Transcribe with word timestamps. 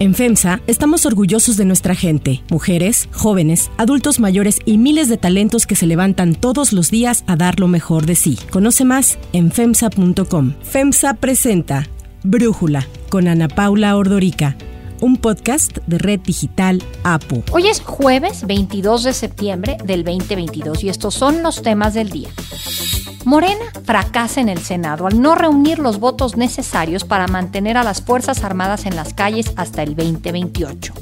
En 0.00 0.14
FEMSA 0.14 0.62
estamos 0.66 1.04
orgullosos 1.04 1.58
de 1.58 1.66
nuestra 1.66 1.94
gente, 1.94 2.42
mujeres, 2.50 3.10
jóvenes, 3.12 3.70
adultos 3.76 4.18
mayores 4.18 4.58
y 4.64 4.78
miles 4.78 5.10
de 5.10 5.18
talentos 5.18 5.66
que 5.66 5.76
se 5.76 5.86
levantan 5.86 6.34
todos 6.34 6.72
los 6.72 6.90
días 6.90 7.22
a 7.26 7.36
dar 7.36 7.60
lo 7.60 7.68
mejor 7.68 8.06
de 8.06 8.14
sí. 8.14 8.38
Conoce 8.50 8.86
más 8.86 9.18
en 9.34 9.52
FEMSA.com. 9.52 10.54
FEMSA 10.62 11.14
presenta 11.14 11.86
Brújula 12.22 12.86
con 13.10 13.28
Ana 13.28 13.48
Paula 13.48 13.94
Ordorica 13.94 14.56
un 15.02 15.16
podcast 15.16 15.78
de 15.86 15.98
Red 15.98 16.20
Digital 16.20 16.82
APO. 17.04 17.42
Hoy 17.52 17.68
es 17.68 17.80
jueves 17.80 18.46
22 18.46 19.04
de 19.04 19.12
septiembre 19.12 19.76
del 19.84 20.04
2022 20.04 20.84
y 20.84 20.88
estos 20.88 21.14
son 21.14 21.42
los 21.42 21.62
temas 21.62 21.94
del 21.94 22.10
día. 22.10 22.28
Morena 23.24 23.64
fracasa 23.84 24.40
en 24.40 24.48
el 24.48 24.58
Senado 24.58 25.06
al 25.06 25.20
no 25.20 25.34
reunir 25.34 25.78
los 25.78 26.00
votos 26.00 26.36
necesarios 26.36 27.04
para 27.04 27.26
mantener 27.26 27.76
a 27.76 27.84
las 27.84 28.02
Fuerzas 28.02 28.44
Armadas 28.44 28.86
en 28.86 28.96
las 28.96 29.14
calles 29.14 29.52
hasta 29.56 29.82
el 29.82 29.94
2028. 29.94 30.94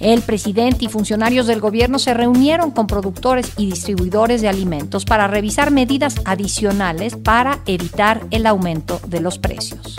El 0.00 0.22
presidente 0.22 0.84
y 0.84 0.88
funcionarios 0.88 1.48
del 1.48 1.60
gobierno 1.60 1.98
se 1.98 2.14
reunieron 2.14 2.70
con 2.70 2.86
productores 2.86 3.52
y 3.56 3.66
distribuidores 3.66 4.40
de 4.40 4.48
alimentos 4.48 5.04
para 5.04 5.26
revisar 5.26 5.72
medidas 5.72 6.16
adicionales 6.24 7.16
para 7.16 7.58
evitar 7.66 8.24
el 8.30 8.46
aumento 8.46 9.00
de 9.08 9.20
los 9.20 9.38
precios. 9.38 9.96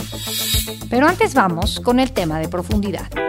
Pero 0.89 1.07
antes 1.07 1.33
vamos 1.33 1.81
con 1.81 1.99
el 1.99 2.13
tema 2.13 2.39
de 2.39 2.47
profundidad. 2.47 3.28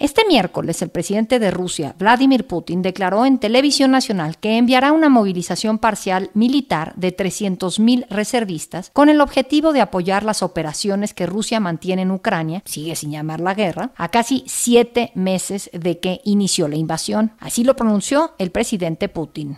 Este 0.00 0.22
miércoles, 0.26 0.82
el 0.82 0.88
presidente 0.88 1.38
de 1.38 1.50
Rusia, 1.50 1.94
Vladimir 1.98 2.46
Putin, 2.46 2.82
declaró 2.82 3.24
en 3.24 3.38
televisión 3.38 3.90
nacional 3.90 4.38
que 4.38 4.58
enviará 4.58 4.92
una 4.92 5.08
movilización 5.08 5.78
parcial 5.78 6.30
militar 6.34 6.94
de 6.96 7.16
300.000 7.16 8.06
reservistas 8.08 8.90
con 8.92 9.08
el 9.08 9.20
objetivo 9.20 9.72
de 9.72 9.80
apoyar 9.80 10.24
las 10.24 10.42
operaciones 10.42 11.14
que 11.14 11.26
Rusia 11.26 11.60
mantiene 11.60 12.02
en 12.02 12.10
Ucrania, 12.10 12.62
sigue 12.64 12.96
sin 12.96 13.12
llamar 13.12 13.40
la 13.40 13.54
guerra, 13.54 13.92
a 13.96 14.08
casi 14.08 14.42
siete 14.46 15.12
meses 15.14 15.70
de 15.72 15.98
que 16.00 16.20
inició 16.24 16.68
la 16.68 16.76
invasión. 16.76 17.32
Así 17.38 17.62
lo 17.62 17.76
pronunció 17.76 18.32
el 18.38 18.50
presidente 18.50 19.08
Putin. 19.08 19.56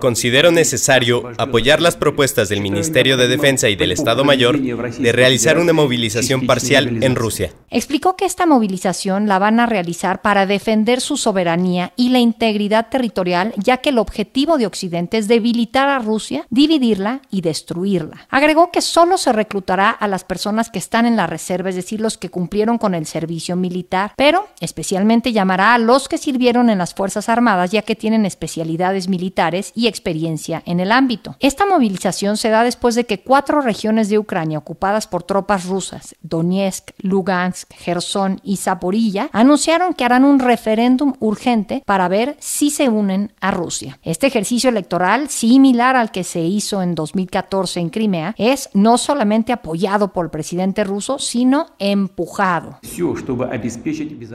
Considero 0.00 0.50
necesario 0.52 1.32
apoyar 1.38 1.80
las 1.80 1.96
propuestas 1.96 2.48
del 2.48 2.60
Ministerio 2.60 3.16
de 3.16 3.28
Defensa 3.28 3.68
y 3.68 3.76
del 3.76 3.92
Estado 3.92 4.24
Mayor 4.24 4.60
de 4.60 5.12
realizar 5.12 5.58
una 5.58 5.72
movilización 5.72 6.46
parcial 6.46 7.02
en 7.02 7.16
Rusia. 7.16 7.52
Explicó 7.70 8.16
que 8.16 8.24
esta 8.24 8.46
movilización 8.52 9.28
la 9.28 9.38
van 9.38 9.60
a 9.60 9.66
realizar 9.66 10.20
para 10.20 10.44
defender 10.44 11.00
su 11.00 11.16
soberanía 11.16 11.92
y 11.96 12.10
la 12.10 12.18
integridad 12.18 12.88
territorial, 12.90 13.54
ya 13.56 13.78
que 13.78 13.88
el 13.88 13.98
objetivo 13.98 14.58
de 14.58 14.66
Occidente 14.66 15.16
es 15.16 15.26
debilitar 15.26 15.88
a 15.88 15.98
Rusia, 15.98 16.46
dividirla 16.50 17.22
y 17.30 17.40
destruirla. 17.40 18.26
Agregó 18.28 18.70
que 18.70 18.82
solo 18.82 19.16
se 19.16 19.32
reclutará 19.32 19.88
a 19.90 20.06
las 20.06 20.24
personas 20.24 20.68
que 20.68 20.78
están 20.78 21.06
en 21.06 21.16
la 21.16 21.26
reserva, 21.26 21.70
es 21.70 21.76
decir, 21.76 22.00
los 22.00 22.18
que 22.18 22.28
cumplieron 22.28 22.76
con 22.76 22.94
el 22.94 23.06
servicio 23.06 23.56
militar, 23.56 24.12
pero 24.16 24.48
especialmente 24.60 25.32
llamará 25.32 25.72
a 25.72 25.78
los 25.78 26.08
que 26.08 26.18
sirvieron 26.18 26.68
en 26.68 26.78
las 26.78 26.92
Fuerzas 26.92 27.30
Armadas, 27.30 27.70
ya 27.70 27.82
que 27.82 27.96
tienen 27.96 28.26
especialidades 28.26 29.08
militares 29.08 29.72
y 29.74 29.86
experiencia 29.86 30.62
en 30.66 30.78
el 30.80 30.92
ámbito. 30.92 31.36
Esta 31.40 31.64
movilización 31.64 32.36
se 32.36 32.50
da 32.50 32.64
después 32.64 32.94
de 32.94 33.06
que 33.06 33.22
cuatro 33.22 33.62
regiones 33.62 34.10
de 34.10 34.18
Ucrania 34.18 34.58
ocupadas 34.58 35.06
por 35.06 35.22
tropas 35.22 35.64
rusas, 35.64 36.14
Donetsk, 36.20 36.90
Lugansk, 36.98 37.72
Gerson 37.72 38.40
y 38.44 38.56
Zaporilla 38.56 39.28
anunciaron 39.32 39.94
que 39.94 40.04
harán 40.04 40.24
un 40.24 40.38
referéndum 40.38 41.14
urgente 41.20 41.82
para 41.86 42.08
ver 42.08 42.36
si 42.38 42.70
se 42.70 42.88
unen 42.88 43.32
a 43.40 43.50
Rusia. 43.50 43.98
Este 44.02 44.26
ejercicio 44.26 44.70
electoral, 44.70 45.28
similar 45.28 45.96
al 45.96 46.10
que 46.10 46.24
se 46.24 46.40
hizo 46.40 46.82
en 46.82 46.94
2014 46.94 47.80
en 47.80 47.90
Crimea, 47.90 48.34
es 48.38 48.68
no 48.74 48.98
solamente 48.98 49.52
apoyado 49.52 50.12
por 50.12 50.26
el 50.26 50.30
presidente 50.30 50.84
ruso, 50.84 51.18
sino 51.18 51.66
empujado. 51.78 52.78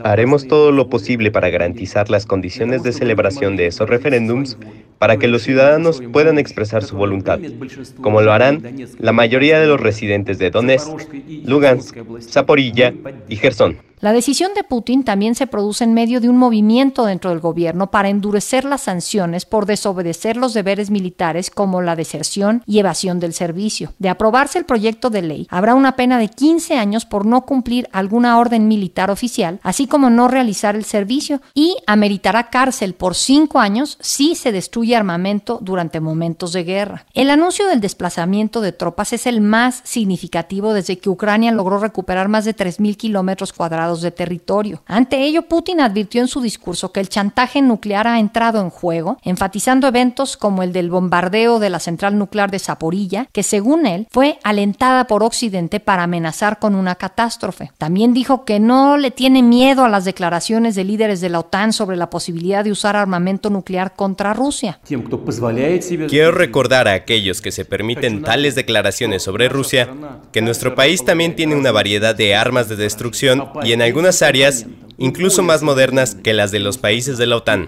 Haremos 0.04 0.46
todo 0.46 0.72
lo 0.72 0.88
posible 0.88 1.30
para 1.30 1.50
garantizar 1.50 2.10
las 2.10 2.26
condiciones 2.26 2.82
de 2.82 2.92
celebración 2.92 3.56
de 3.56 3.66
esos 3.66 3.88
referéndums 3.88 4.56
para 4.98 5.16
que 5.16 5.28
los 5.28 5.42
ciudadanos 5.42 6.02
puedan 6.12 6.38
expresar 6.38 6.82
su 6.84 6.96
voluntad, 6.96 7.38
como 8.00 8.20
lo 8.20 8.32
harán 8.32 8.62
la 8.98 9.12
mayoría 9.12 9.60
de 9.60 9.66
los 9.66 9.80
residentes 9.80 10.38
de 10.38 10.50
Donetsk, 10.50 10.88
Lugansk, 11.44 11.96
Zaporilla 12.20 12.92
y 13.28 13.36
Gerson. 13.36 13.78
La 14.00 14.12
decisión 14.12 14.52
de 14.54 14.62
Putin 14.62 15.02
también 15.02 15.34
se 15.34 15.48
produce 15.48 15.82
en 15.82 15.92
medio 15.92 16.20
de 16.20 16.28
un 16.28 16.36
movimiento 16.36 17.04
dentro 17.04 17.30
del 17.30 17.40
gobierno 17.40 17.90
para 17.90 18.08
endurecer 18.08 18.64
las 18.64 18.82
sanciones 18.82 19.44
por 19.44 19.66
desobedecer 19.66 20.36
los 20.36 20.54
deberes 20.54 20.90
militares 20.90 21.50
como 21.50 21.82
la 21.82 21.96
deserción 21.96 22.62
y 22.64 22.78
evasión 22.78 23.18
del 23.18 23.34
servicio. 23.34 23.92
De 23.98 24.08
aprobarse 24.08 24.58
el 24.58 24.66
proyecto 24.66 25.10
de 25.10 25.22
ley, 25.22 25.48
habrá 25.50 25.74
una 25.74 25.96
pena 25.96 26.18
de 26.18 26.28
15 26.28 26.78
años 26.78 27.06
por 27.06 27.26
no 27.26 27.42
cumplir 27.42 27.88
alguna 27.90 28.38
orden 28.38 28.68
militar 28.68 29.10
oficial, 29.10 29.58
así 29.64 29.88
como 29.88 30.10
no 30.10 30.28
realizar 30.28 30.76
el 30.76 30.84
servicio, 30.84 31.42
y 31.52 31.76
ameritará 31.88 32.50
cárcel 32.50 32.94
por 32.94 33.16
5 33.16 33.58
años 33.58 33.98
si 34.00 34.36
se 34.36 34.52
destruye 34.52 34.94
armamento 34.94 35.58
durante 35.60 35.98
momentos 35.98 36.52
de 36.52 36.62
guerra. 36.62 37.04
El 37.14 37.30
anuncio 37.30 37.66
del 37.66 37.80
desplazamiento 37.80 38.60
de 38.60 38.70
tropas 38.70 39.12
es 39.12 39.26
el 39.26 39.40
más 39.40 39.80
significativo 39.82 40.72
desde 40.72 40.98
que 40.98 41.10
Ucrania 41.10 41.50
logró 41.50 41.78
recuperar 41.78 42.28
más 42.28 42.44
de 42.44 42.54
3.000 42.54 42.96
kilómetros 42.96 43.52
cuadrados 43.52 43.87
de 43.96 44.10
territorio. 44.10 44.82
Ante 44.86 45.24
ello, 45.24 45.42
Putin 45.42 45.80
advirtió 45.80 46.20
en 46.20 46.28
su 46.28 46.40
discurso 46.40 46.92
que 46.92 47.00
el 47.00 47.08
chantaje 47.08 47.62
nuclear 47.62 48.06
ha 48.06 48.20
entrado 48.20 48.60
en 48.60 48.70
juego, 48.70 49.18
enfatizando 49.22 49.88
eventos 49.88 50.36
como 50.36 50.62
el 50.62 50.72
del 50.72 50.90
bombardeo 50.90 51.58
de 51.58 51.70
la 51.70 51.80
central 51.80 52.18
nuclear 52.18 52.50
de 52.50 52.58
Zaporilla, 52.58 53.26
que 53.32 53.42
según 53.42 53.86
él 53.86 54.06
fue 54.10 54.38
alentada 54.44 55.06
por 55.06 55.22
Occidente 55.22 55.80
para 55.80 56.04
amenazar 56.04 56.58
con 56.58 56.74
una 56.74 56.94
catástrofe. 56.94 57.70
También 57.78 58.14
dijo 58.14 58.44
que 58.44 58.60
no 58.60 58.96
le 58.96 59.10
tiene 59.10 59.42
miedo 59.42 59.84
a 59.84 59.88
las 59.88 60.04
declaraciones 60.04 60.74
de 60.74 60.84
líderes 60.84 61.20
de 61.20 61.28
la 61.28 61.40
OTAN 61.40 61.72
sobre 61.72 61.96
la 61.96 62.10
posibilidad 62.10 62.64
de 62.64 62.72
usar 62.72 62.96
armamento 62.96 63.50
nuclear 63.50 63.94
contra 63.94 64.34
Rusia. 64.34 64.80
Quiero 66.08 66.32
recordar 66.32 66.88
a 66.88 66.94
aquellos 66.94 67.40
que 67.40 67.52
se 67.52 67.64
permiten 67.64 68.22
tales 68.22 68.54
declaraciones 68.54 69.22
sobre 69.22 69.48
Rusia 69.48 69.88
que 70.32 70.42
nuestro 70.42 70.74
país 70.74 71.04
también 71.04 71.36
tiene 71.36 71.54
una 71.54 71.72
variedad 71.72 72.14
de 72.14 72.34
armas 72.34 72.68
de 72.68 72.76
destrucción 72.76 73.48
y 73.64 73.72
en 73.72 73.77
en 73.78 73.82
algunas 73.82 74.22
áreas 74.22 74.66
incluso 74.98 75.42
más 75.42 75.62
modernas 75.62 76.14
que 76.16 76.34
las 76.34 76.50
de 76.50 76.58
los 76.58 76.76
países 76.76 77.16
de 77.16 77.26
la 77.26 77.36
OTAN. 77.36 77.66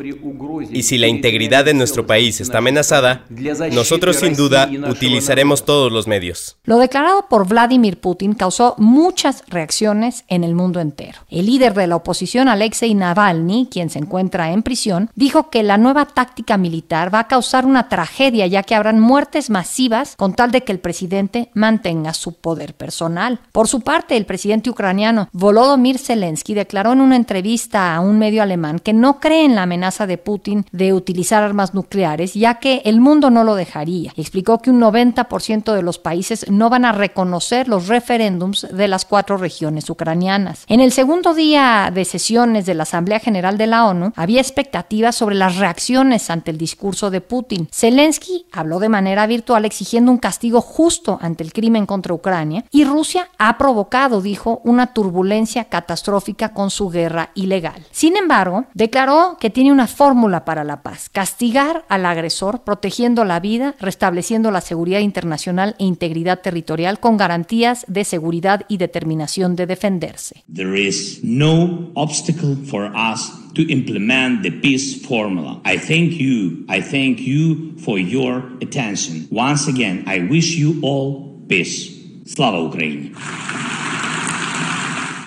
Y 0.70 0.82
si 0.82 0.98
la 0.98 1.06
integridad 1.06 1.64
de 1.64 1.74
nuestro 1.74 2.06
país 2.06 2.41
está 2.41 2.58
amenazada, 2.58 3.24
nosotros 3.72 4.16
sin 4.16 4.34
duda 4.34 4.68
utilizaremos 4.88 5.64
todos 5.64 5.91
los 5.91 6.06
medios. 6.06 6.58
Lo 6.64 6.78
declarado 6.78 7.26
por 7.28 7.48
Vladimir 7.48 8.00
Putin 8.00 8.34
causó 8.34 8.74
muchas 8.78 9.44
reacciones 9.48 10.24
en 10.28 10.44
el 10.44 10.54
mundo 10.54 10.80
entero. 10.80 11.20
El 11.28 11.46
líder 11.46 11.74
de 11.74 11.86
la 11.86 11.96
oposición, 11.96 12.48
Alexei 12.48 12.94
Navalny, 12.94 13.68
quien 13.70 13.91
se 13.91 14.00
encuentra 14.00 14.52
en 14.52 14.62
prisión, 14.62 15.10
dijo 15.14 15.50
que 15.50 15.62
la 15.62 15.78
nueva 15.78 16.06
táctica 16.06 16.56
militar 16.56 17.14
va 17.14 17.20
a 17.20 17.28
causar 17.28 17.64
una 17.64 17.88
tragedia 17.88 18.47
ya 18.47 18.62
que 18.62 18.74
habrán 18.74 19.00
muertes 19.00 19.50
masivas 19.50 20.16
con 20.16 20.34
tal 20.34 20.50
de 20.50 20.62
que 20.62 20.72
el 20.72 20.80
presidente 20.80 21.50
mantenga 21.54 22.14
su 22.14 22.34
poder 22.34 22.74
personal. 22.74 23.41
Por 23.52 23.68
su 23.68 23.80
parte, 23.80 24.16
el 24.16 24.26
presidente 24.26 24.70
ucraniano 24.70 25.28
Volodymyr 25.32 25.98
Zelensky 25.98 26.54
declaró 26.54 26.92
en 26.92 27.00
una 27.00 27.16
entrevista 27.20 27.94
a 27.94 28.00
un 28.00 28.19
medio 28.19 28.42
alemán 28.42 28.78
que 28.78 28.92
no 28.92 29.20
cree 29.20 29.44
en 29.44 29.54
la 29.54 29.62
amenaza 29.62 30.06
de 30.06 30.19
Putin 30.19 30.66
de 30.72 30.92
utilizar 30.92 31.42
armas 31.42 31.75
nucleares, 31.75 32.34
ya 32.34 32.54
que 32.54 32.82
el 32.84 33.00
mundo 33.00 33.31
no 33.31 33.44
lo 33.44 33.54
dejaría. 33.54 34.12
Explicó 34.16 34.58
que 34.58 34.70
un 34.70 34.81
90% 34.81 35.72
de 35.75 35.82
los 35.82 35.98
países 35.98 36.50
no 36.50 36.70
van 36.70 36.84
a 36.84 36.92
reconocer 36.92 37.69
los 37.69 37.88
referéndums 37.88 38.66
de 38.70 38.88
las 38.88 39.04
cuatro 39.04 39.36
regiones 39.36 39.88
ucranianas. 39.88 40.64
En 40.66 40.80
el 40.80 40.92
segundo 40.92 41.34
día 41.34 41.91
de 41.92 42.04
sesiones 42.04 42.66
de 42.66 42.75
la 42.75 42.82
Asamblea 42.84 43.20
General 43.20 43.56
de 43.59 43.66
la 43.66 43.86
ONU, 43.86 44.12
había 44.16 44.41
expectativas 44.41 45.14
sobre 45.14 45.34
las 45.34 45.56
reacciones 45.56 46.30
ante 46.30 46.50
el 46.50 46.59
discurso 46.59 47.10
de 47.10 47.20
Putin. 47.20 47.69
Zelensky 47.72 48.47
habló 48.53 48.78
de 48.78 48.88
manera 48.88 49.26
virtual 49.26 49.64
exigiendo 49.64 50.10
un 50.10 50.19
castigo 50.19 50.60
justo 50.60 51.19
ante 51.20 51.44
el 51.44 51.53
crimen 51.53 51.86
contra 51.86 52.14
Ucrania 52.14 52.64
y 52.70 52.84
Rusia 52.84 53.28
ha 53.38 53.59
provocado, 53.59 54.20
dijo, 54.20 54.60
una 54.64 54.92
turbulencia 54.94 55.65
catastrófica 55.65 56.53
con 56.53 56.71
su 56.71 56.89
guerra 56.89 57.09
ilegal. 57.34 57.86
Sin 57.91 58.16
embargo, 58.16 58.66
declaró 58.74 59.36
que 59.41 59.51
tiene 59.51 59.72
una 59.72 59.86
fórmula 59.86 60.45
para 60.45 60.65
la 60.65 60.83
paz, 60.83 61.09
castigar 61.09 61.84
al 61.89 62.07
agresor 62.07 62.62
protegiendo 62.65 63.24
la 63.24 63.41
vida, 63.41 63.74
restableciendo 63.80 64.51
la 64.51 64.60
seguridad 64.60 65.01
internacional 65.01 65.77
e 65.78 65.84
integridad 65.84 66.41
territorial 66.41 67.01
con 67.01 67.16
garantías 67.16 67.84
de 67.89 68.04
seguridad 68.04 68.62
y 68.68 68.77
determinación 68.77 69.57
de 69.57 69.66
defenderse. 69.66 70.45
There 70.53 70.80
is 70.80 71.21
no 71.22 71.91
obstacle 71.95 72.57
for 72.66 72.92
us 72.95 73.33
to 73.54 73.62
implement 73.62 74.42
the 74.42 74.53
peace 74.53 75.01
formula. 75.07 75.60
I 75.65 75.78
thank 75.78 76.12
you. 76.18 76.65
I 76.68 76.80
thank 76.80 77.21
you 77.21 77.74
for 77.78 77.98
your 77.98 78.45
attention. 78.62 79.27
Once 79.30 79.68
again, 79.68 80.04
I 80.07 80.21
wish 80.21 80.57
you 80.57 80.78
all 80.83 81.47
peace. 81.48 81.91
Slava 82.24 82.60
Ukraini! 82.60 83.12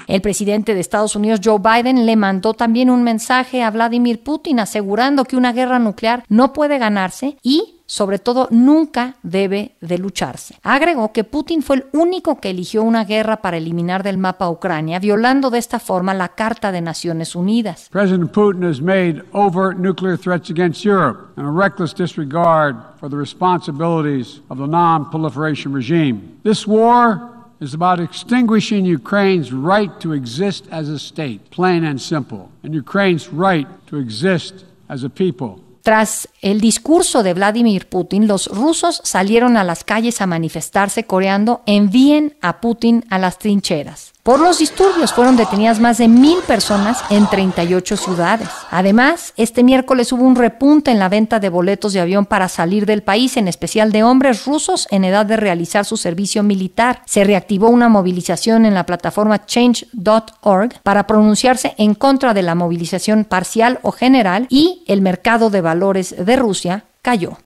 El 0.08 0.22
presidente 0.22 0.74
de 0.74 0.80
Estados 0.80 1.16
Unidos, 1.16 1.42
Joe 1.44 1.60
Biden, 1.60 2.06
le 2.06 2.16
mandó 2.16 2.54
también 2.54 2.90
un 2.90 3.04
mensaje 3.04 3.64
a 3.64 3.72
Vladimir 3.72 4.24
Putin 4.24 4.60
asegurando 4.60 5.26
que 5.26 5.38
una 5.38 5.54
guerra 5.54 5.80
nuclear 5.80 6.24
no 6.30 6.54
puede 6.54 6.78
ganarse 6.78 7.38
y 7.42 7.80
sobre 7.86 8.18
todo 8.18 8.48
nunca 8.50 9.18
debe 9.24 9.76
de 9.82 9.98
lucharse. 9.98 10.56
Agregó 10.64 11.12
que 11.12 11.24
Putin 11.24 11.62
fue 11.62 11.76
el 11.76 11.86
único 11.94 12.40
que 12.40 12.50
eligió 12.50 12.82
una 12.82 13.06
guerra 13.06 13.38
para 13.38 13.58
eliminar 13.58 14.04
del 14.04 14.18
mapa 14.18 14.46
a 14.46 14.50
Ucrania, 14.50 15.00
violando 15.00 15.50
de 15.50 15.60
esta 15.60 15.80
forma 15.80 16.14
la 16.14 16.30
Carta 16.30 16.72
de 16.72 16.82
Naciones 16.82 17.36
Unidas. 17.36 17.90
President 17.92 18.32
Putin 18.32 18.64
has 18.68 18.82
made 18.82 19.22
overt 19.34 19.78
nuclear 19.78 20.18
threats 20.18 20.50
against 20.50 20.84
Europe 20.84 21.34
and 21.38 21.46
a 21.46 21.52
reckless 21.52 21.94
disregard 21.94 22.76
for 23.00 23.10
the 23.10 23.18
responsibilities 23.18 24.42
of 24.50 24.58
the 24.58 24.68
non-proliferation 24.68 25.74
regime. 25.74 26.40
This 26.44 26.66
war 26.66 27.33
is 27.60 27.74
about 27.74 28.00
extinguishing 28.00 28.86
Ukraine's 28.86 29.52
right 29.52 29.92
to 30.00 30.14
exist 30.14 30.66
as 30.72 30.90
a 30.90 31.00
state, 31.00 31.40
plain 31.50 31.86
and 31.86 32.00
simple, 32.00 32.50
and 32.64 32.74
Ukraine's 32.74 33.30
right 33.32 33.68
to 33.88 33.98
exist 33.98 34.66
as 34.88 35.04
a 35.04 35.10
people. 35.10 35.60
Tras 35.84 36.30
el 36.42 36.62
discurso 36.62 37.24
de 37.24 37.34
Vladimir 37.34 37.90
Putin, 37.90 38.26
los 38.26 38.48
rusos 38.48 39.02
salieron 39.04 39.58
a 39.58 39.66
las 39.66 39.84
calles 39.84 40.22
a 40.22 40.26
manifestarse 40.28 41.04
coreando 41.04 41.62
envíen 41.66 42.38
a 42.42 42.62
Putin 42.62 43.04
a 43.10 43.20
las 43.20 43.38
trincheras. 43.38 44.14
Por 44.24 44.40
los 44.40 44.60
disturbios 44.60 45.12
fueron 45.12 45.36
detenidas 45.36 45.82
más 45.82 45.98
de 45.98 46.08
mil 46.08 46.38
personas 46.48 47.04
en 47.10 47.28
38 47.28 47.98
ciudades. 47.98 48.48
Además, 48.72 49.34
este 49.36 49.66
miércoles 49.66 50.14
hubo 50.14 50.24
un 50.24 50.38
repunte 50.38 50.92
en 50.92 51.00
la 51.00 51.10
venta 51.10 51.42
de 51.42 51.50
boletos 51.50 51.92
de 51.92 52.00
avión 52.00 52.26
para 52.26 52.48
salir 52.48 52.86
del 52.86 53.04
país, 53.04 53.36
en 53.36 53.50
especial 53.50 53.92
de 53.92 54.04
hombres 54.04 54.46
rusos 54.46 54.88
en 54.92 55.04
edad 55.04 55.26
de 55.26 55.36
realizar 55.36 55.84
su 55.84 55.98
servicio 55.98 56.42
militar. 56.42 57.02
Se 57.06 57.26
reactivó 57.26 57.68
una 57.68 57.90
movilización 57.90 58.66
en 58.66 58.76
la 58.76 58.86
plataforma 58.86 59.46
change.org 59.46 60.80
para 60.84 61.06
pronunciarse 61.06 61.76
en 61.78 61.94
contra 61.94 62.34
de 62.34 62.44
la 62.44 62.56
movilización 62.56 63.26
parcial 63.26 63.80
o 63.82 63.92
general 63.92 64.48
y 64.50 64.86
el 64.88 65.02
mercado 65.02 65.50
de 65.50 65.60
valores 65.60 66.16
de 66.18 66.38
Rusia 66.38 66.86
cayó. 67.02 67.40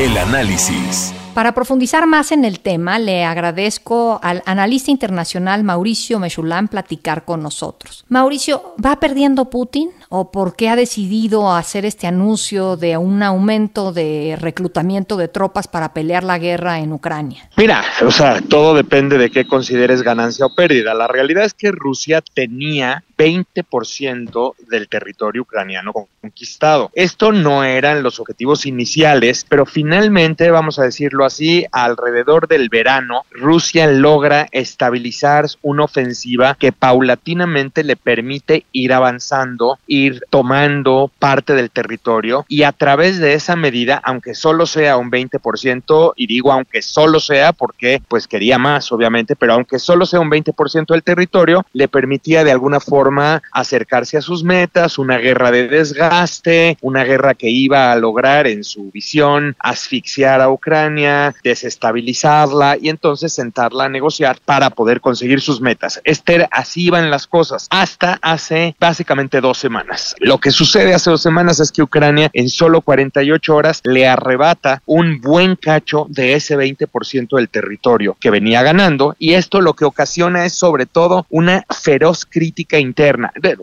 El 0.00 0.16
análisis. 0.16 1.12
Para 1.34 1.52
profundizar 1.52 2.06
más 2.06 2.32
en 2.32 2.46
el 2.46 2.60
tema, 2.60 2.98
le 2.98 3.22
agradezco 3.22 4.18
al 4.22 4.42
analista 4.46 4.90
internacional 4.90 5.62
Mauricio 5.62 6.18
Mechulam 6.18 6.68
platicar 6.68 7.26
con 7.26 7.42
nosotros. 7.42 8.06
Mauricio, 8.08 8.74
¿va 8.82 8.98
perdiendo 8.98 9.50
Putin 9.50 9.90
o 10.08 10.32
por 10.32 10.56
qué 10.56 10.70
ha 10.70 10.76
decidido 10.76 11.52
hacer 11.52 11.84
este 11.84 12.06
anuncio 12.06 12.78
de 12.78 12.96
un 12.96 13.22
aumento 13.22 13.92
de 13.92 14.38
reclutamiento 14.40 15.18
de 15.18 15.28
tropas 15.28 15.68
para 15.68 15.92
pelear 15.92 16.24
la 16.24 16.38
guerra 16.38 16.78
en 16.78 16.94
Ucrania? 16.94 17.50
Mira, 17.58 17.84
o 18.02 18.10
sea, 18.10 18.40
todo 18.40 18.74
depende 18.74 19.18
de 19.18 19.30
qué 19.30 19.46
consideres 19.46 20.02
ganancia 20.02 20.46
o 20.46 20.54
pérdida. 20.54 20.94
La 20.94 21.08
realidad 21.08 21.44
es 21.44 21.52
que 21.52 21.72
Rusia 21.72 22.22
tenía 22.34 23.04
20% 23.20 24.54
del 24.68 24.88
territorio 24.88 25.42
ucraniano 25.42 25.92
conquistado. 25.92 26.90
Esto 26.94 27.32
no 27.32 27.64
eran 27.64 28.02
los 28.02 28.18
objetivos 28.18 28.64
iniciales, 28.64 29.44
pero 29.46 29.66
finalmente, 29.66 30.50
vamos 30.50 30.78
a 30.78 30.84
decirlo 30.84 31.26
así, 31.26 31.66
alrededor 31.70 32.48
del 32.48 32.70
verano, 32.70 33.24
Rusia 33.30 33.88
logra 33.88 34.48
estabilizar 34.52 35.44
una 35.60 35.84
ofensiva 35.84 36.56
que 36.58 36.72
paulatinamente 36.72 37.84
le 37.84 37.96
permite 37.96 38.64
ir 38.72 38.94
avanzando, 38.94 39.78
ir 39.86 40.22
tomando 40.30 41.10
parte 41.18 41.54
del 41.54 41.70
territorio 41.70 42.46
y 42.48 42.62
a 42.62 42.72
través 42.72 43.18
de 43.18 43.34
esa 43.34 43.54
medida, 43.54 44.00
aunque 44.02 44.34
solo 44.34 44.64
sea 44.64 44.96
un 44.96 45.10
20%, 45.10 46.14
y 46.16 46.26
digo 46.26 46.52
aunque 46.52 46.80
solo 46.80 47.20
sea 47.20 47.52
porque 47.52 48.00
pues 48.08 48.26
quería 48.26 48.56
más, 48.56 48.90
obviamente, 48.92 49.36
pero 49.36 49.52
aunque 49.54 49.78
solo 49.78 50.06
sea 50.06 50.20
un 50.20 50.30
20% 50.30 50.86
del 50.86 51.02
territorio, 51.02 51.66
le 51.74 51.88
permitía 51.88 52.44
de 52.44 52.52
alguna 52.52 52.80
forma 52.80 53.09
acercarse 53.52 54.16
a 54.16 54.22
sus 54.22 54.44
metas, 54.44 54.98
una 54.98 55.18
guerra 55.18 55.50
de 55.50 55.68
desgaste, 55.68 56.76
una 56.80 57.04
guerra 57.04 57.34
que 57.34 57.50
iba 57.50 57.92
a 57.92 57.96
lograr 57.96 58.46
en 58.46 58.64
su 58.64 58.90
visión 58.90 59.56
asfixiar 59.58 60.40
a 60.40 60.50
Ucrania, 60.50 61.34
desestabilizarla 61.42 62.76
y 62.80 62.88
entonces 62.88 63.32
sentarla 63.32 63.84
a 63.84 63.88
negociar 63.88 64.38
para 64.44 64.70
poder 64.70 65.00
conseguir 65.00 65.40
sus 65.40 65.60
metas. 65.60 66.00
Esther, 66.04 66.48
así 66.50 66.86
iban 66.86 67.10
las 67.10 67.26
cosas 67.26 67.66
hasta 67.70 68.18
hace 68.22 68.74
básicamente 68.78 69.40
dos 69.40 69.58
semanas. 69.58 70.14
Lo 70.18 70.38
que 70.38 70.50
sucede 70.50 70.94
hace 70.94 71.10
dos 71.10 71.22
semanas 71.22 71.60
es 71.60 71.72
que 71.72 71.82
Ucrania 71.82 72.30
en 72.32 72.48
solo 72.48 72.80
48 72.80 73.54
horas 73.54 73.80
le 73.84 74.06
arrebata 74.06 74.82
un 74.86 75.20
buen 75.20 75.56
cacho 75.56 76.06
de 76.08 76.34
ese 76.34 76.56
20% 76.56 77.36
del 77.36 77.48
territorio 77.48 78.16
que 78.20 78.30
venía 78.30 78.62
ganando 78.62 79.16
y 79.18 79.34
esto 79.34 79.60
lo 79.60 79.74
que 79.74 79.84
ocasiona 79.84 80.44
es 80.44 80.54
sobre 80.54 80.86
todo 80.86 81.26
una 81.30 81.64
feroz 81.70 82.26
crítica 82.26 82.78
interna. 82.78 82.99